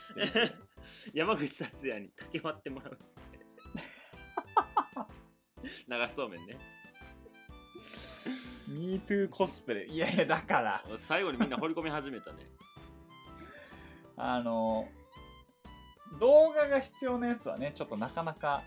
[1.12, 2.98] 山口達也に竹割ってもらう
[5.89, 6.59] 流しそうめんね。
[8.68, 9.86] MeToo コスプレ。
[9.86, 10.84] いやいやだから。
[10.98, 12.39] 最後にみんな掘り込み始めたね。
[14.16, 14.89] あの
[16.20, 18.62] 動画が必要なやつはねちょっとなかなか。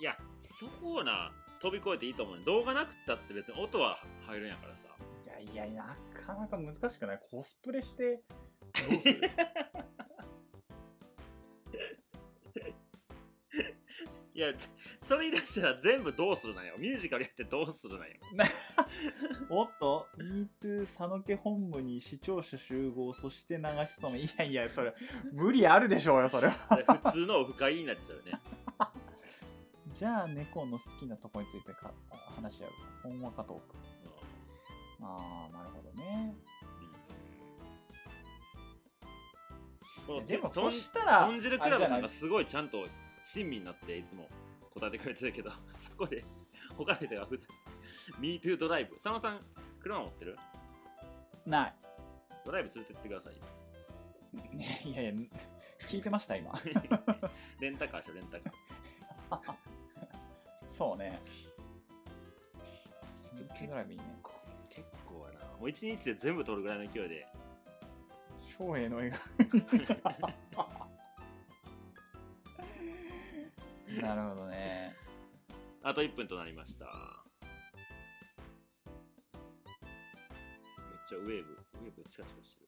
[0.00, 0.16] いや
[0.58, 2.44] そこをな飛び越えていいと思うね。
[2.44, 4.80] 動画なくったって別に音は入るんやからさ。
[5.52, 5.96] いやいやな
[6.26, 7.20] かなか難しくない？
[7.30, 8.22] コスプレして
[8.74, 9.20] どうする？
[14.34, 14.48] いや
[15.06, 16.74] それ言い出したら全部どうするなんよ。
[16.76, 18.14] ミュージカルやってどうするなんよ。
[19.48, 24.92] おっと MeToo 佐野家本部に視聴者集合そして流しそうめんいやいやそれ
[25.32, 26.54] 無理あるでしょうよそれは。
[27.04, 28.40] 普通のオフ会になっちゃうね。
[29.94, 31.92] じゃあ猫の好きなとこについてか
[32.34, 32.70] 話し合う。
[33.04, 33.76] ほんわかトーク。
[35.00, 36.34] ああなるほどね。
[40.26, 42.86] でもそしたら豚汁クラブさんがすごいちゃんと
[43.24, 44.28] 親身になっていつも
[44.72, 46.24] 答えてくれてるけど そこで
[46.76, 47.46] 他の人がふざ
[48.20, 49.40] MeToo ドライブ佐野さん
[49.80, 50.38] 車持ってる？
[51.46, 51.74] ない。
[52.44, 53.36] ドライブ連れてってください。
[53.36, 53.42] よ
[54.84, 55.12] いやいや
[55.88, 56.52] 聞いてました今。
[57.60, 59.54] レンタカーしよレンタカー。
[60.72, 61.20] そうね。
[63.22, 64.04] ちょっと手ぐらいもいいね。
[64.70, 65.46] 結構やな。
[65.56, 67.26] もう一日で全部撮るぐらいの勢いで。
[68.58, 69.18] 翔平の映画
[74.02, 74.96] なるほどね。
[75.82, 76.86] あと1分となりました。
[76.86, 76.94] めっ
[81.08, 82.64] ちゃウェーブウェーブチカチカして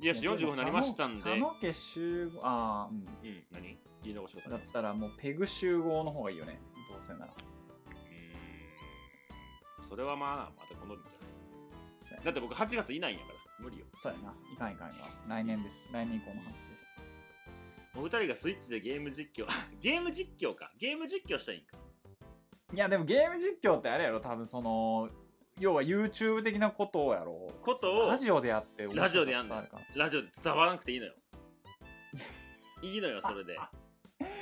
[0.00, 0.06] る。
[0.06, 1.22] よし45分になりましたんで。
[1.22, 2.96] 佐野家集合ああうん。
[2.96, 3.06] うん
[3.52, 3.78] 何？
[4.02, 6.60] 言い残しだったらもうペグ集合の方がいいよね。
[6.90, 7.26] どうせなら。
[7.26, 9.84] うーん。
[9.88, 11.12] それはまあまた今度みたい。
[12.08, 13.86] そうやなだって僕8月いないんやから無理よ。
[13.94, 14.34] そうやな。
[14.52, 15.92] いかんいかんいかん来年です。
[15.92, 16.72] 来年以降の話です。
[17.94, 19.46] お二人がスイッチでゲーム実況。
[19.80, 20.72] ゲーム実況か。
[20.78, 21.76] ゲーム実況したらいいんか。
[22.74, 24.20] いやでもゲーム実況ってあれやろ。
[24.20, 25.08] 多分その
[25.58, 27.52] 要は YouTube 的なことをやろ。
[27.60, 29.62] ことをラジオでやってラジオでやんの
[29.94, 31.14] ラジオで伝わらなくていいのよ。
[32.82, 33.58] いいのよそれで。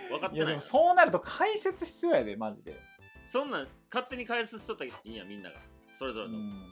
[0.08, 2.80] 分かってないのいやでもそうなると解説必要やでマジで。
[3.26, 5.60] そんなん勝手に返す人ったらいいんやみんなが。
[5.98, 6.68] それぞれの、うん。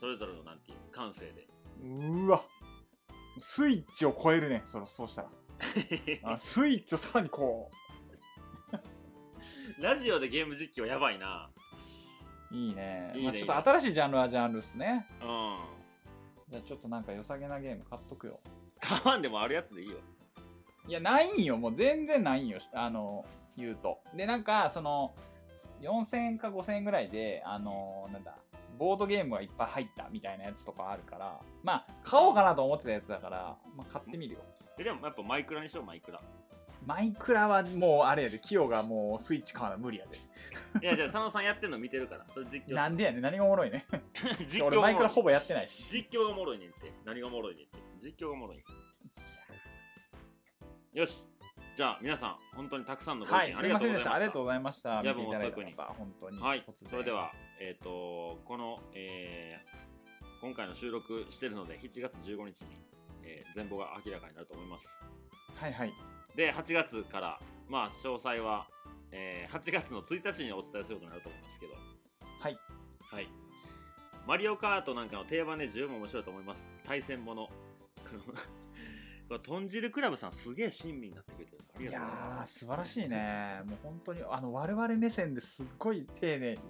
[0.00, 1.46] それぞれのなんていう感性で
[1.84, 2.42] うわ。
[3.40, 5.28] スイッチを超えるねそれそうしたら。
[6.34, 7.70] あスイッチをさらにこ
[9.78, 11.50] ラジオでゲーム実況やばいな。
[12.50, 13.12] ういいね。
[13.14, 15.06] いいねまあ、ちょっと新しいジャンルはジャンルっすね。
[15.20, 15.58] うん。
[16.48, 18.40] じゃあちょっとなんか良さげなゲーム買っとくよ。
[18.80, 19.96] 買わんでもあるやつでいいよ。
[20.86, 21.56] いやないんよ。
[21.56, 22.58] もう全然ないんよ。
[22.72, 23.24] あの
[23.56, 23.98] 言うと。
[24.14, 25.14] でなんかその
[25.80, 28.36] 4000円か5000円ぐらいであのなんだ
[28.78, 34.40] ボードゲームがいっぱい入ったみたいなやつとかあるからまあ買おうかなと思ってたやつだから、まあ、買ってみるよ。
[34.78, 36.20] えでもやっぱマイクラにしようマイクラ。
[36.86, 40.18] マイクラはもうあれやでキヨがもうスイッチ買うの無理やで。
[40.82, 42.26] いやじゃあ佐野さんやってんの見てるから。
[42.34, 43.86] それ実況なんでやねん何がおもろいね
[44.50, 45.84] 実況俺マイクラほぼぼやってないし。
[45.88, 46.92] 実況がおもろいねんって。
[47.04, 47.78] 何がおもろいねんって。
[48.00, 48.62] 実況がおもろい
[50.94, 51.24] よし
[51.76, 54.14] じゃあ皆さん本当にたくさんのご意見はい、ありがとうございました。
[54.14, 55.02] ありがとうございました。
[55.02, 56.40] いや見ていただいたもう方、本当に。
[56.40, 59.84] はいそれでは、えっ、と、この、えー
[60.40, 62.76] 今回の収録してるので、7月15日に、
[63.22, 64.86] えー全貌が明らかになると思います。
[65.56, 65.92] はいはい。
[66.36, 68.66] で、8月から、まあ、詳細は、
[69.10, 71.72] えー8月の1日にお伝えすることになると思いますけど、
[72.40, 72.58] はい。
[73.00, 73.28] はい。
[74.28, 76.68] マリオカートなんかの定番で十分面白いと思います。
[76.86, 77.48] 対戦もの。
[79.34, 81.64] これ豚汁クラブさんすげえ親身になってくれてる。
[81.74, 82.46] ありいがとうございやー。
[82.46, 83.62] 素晴らしいね。
[83.66, 86.58] もう本当に、あの、我々目線ですっごい丁寧に。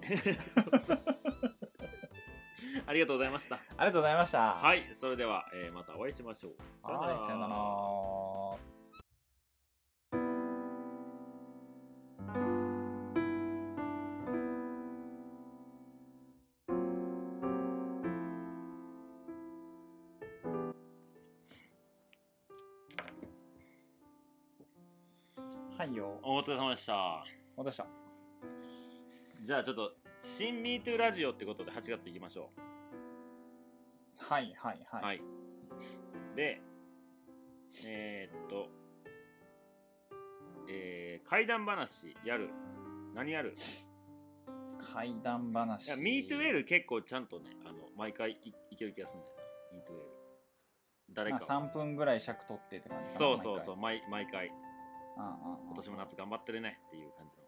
[2.87, 3.55] ありがとうございました。
[3.55, 4.39] ありがとうございました。
[4.39, 6.53] ははい、それでは、えーまたお会いしましょう。
[6.53, 8.74] い、さよなら。
[26.45, 27.25] 疲れ様でした。
[27.57, 27.87] 戻した。
[29.43, 29.91] じゃあちょっと、
[30.21, 32.51] 新 MeToo ラジオってことで8月行きましょ
[34.17, 35.01] はいはいはう。
[35.01, 35.05] い。
[35.05, 35.21] はい。
[36.35, 36.61] で、
[37.85, 38.67] えーっと、
[40.69, 42.49] えー、怪談話やる。
[43.13, 43.55] 何やる？
[44.93, 45.85] 怪談話。
[45.85, 49.35] いや、MeTooL 結構ちゃんとね、あの、毎回いいける気がするんだよ
[49.73, 49.93] な。
[49.93, 50.15] MeTooL。
[51.11, 51.45] 誰まあ、か。
[51.45, 54.51] 3分ぐらい尺取ってって感じそうそうそう、毎毎回。
[55.15, 57.45] 今年も夏頑張ってるねっていう感じの。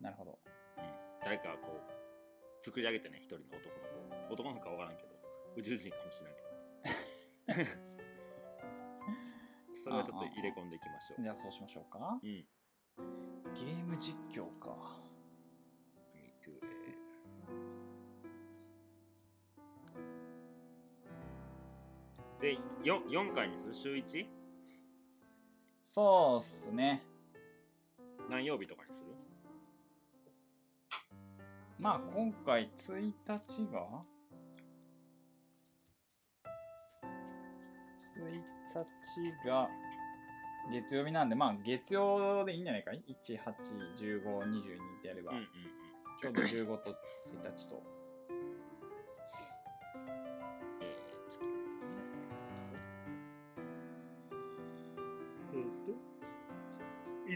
[0.00, 0.38] なるほど。
[0.78, 0.84] うん、
[1.24, 3.82] 誰かこう作り上げてね一人の男の
[4.28, 5.08] 子男の子かわからんけど
[5.56, 7.72] 宇宙人かもしれんけど
[9.84, 12.18] それをちょっと入れ込んでいきましょうじゃあそうしましょうか。
[12.22, 12.46] うん
[13.54, 15.02] ゲーム実況か。
[16.14, 16.52] Me too
[22.42, 23.74] えーで 4, 4回にする？
[23.74, 24.26] 週 1?
[25.94, 27.02] そうっすね。
[28.30, 29.12] 何曜日とかにする？
[31.78, 33.12] まあ今回1日
[33.70, 34.02] が
[38.74, 38.84] ？1
[39.44, 39.68] 日が
[40.72, 43.42] 月曜日なんで、まあ月曜でいいんじゃないかい ?1、8、
[43.98, 44.48] 15、22
[44.98, 45.48] ってやれば、うんうんうん
[46.22, 47.82] ちょうど15と1日と。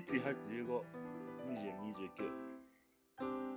[0.08, 0.82] 18、15、
[1.48, 2.46] 20、29。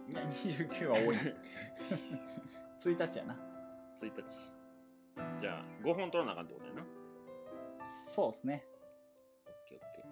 [0.09, 1.15] 29は多い。
[2.81, 3.35] 1日やな。
[4.01, 4.59] 1日。
[5.41, 6.85] じゃあ、5本取らなあかんってことやな。
[8.07, 8.65] そうっすね。
[9.45, 10.05] オッケーオッケー。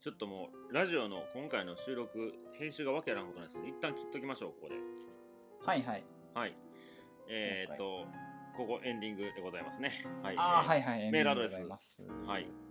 [0.00, 4.76] ちょっともう、ラジオの今回の収録、編集がわけやらんことないですけど、一旦切っときましょう、ここで。
[5.60, 6.04] はいはい。
[6.34, 6.54] はい。
[7.28, 8.06] えー、っと、
[8.56, 10.04] ここエンディングでございますね。
[10.22, 10.36] はい。
[10.36, 11.10] ああ、えー、はいはい。
[11.10, 11.60] メールアドレス。
[12.26, 12.67] はい。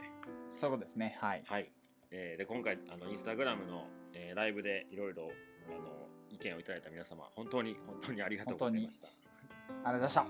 [0.51, 1.17] そうですね。
[1.19, 1.43] はい。
[1.45, 1.71] はい、
[2.11, 5.29] えーで今回あのインスタグラムの、えーライブでいろいろ
[5.67, 10.25] あの意見をいただいた皆様本当に本当にありがとうございましたありがとうございました。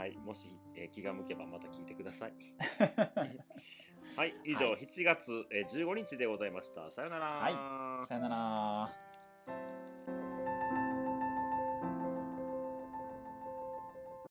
[0.00, 2.32] はいもし、えー気が向けばまた聞いてください
[4.16, 10.17] はい以上、は7月、えー15日でございましたさよなら、はさよなら。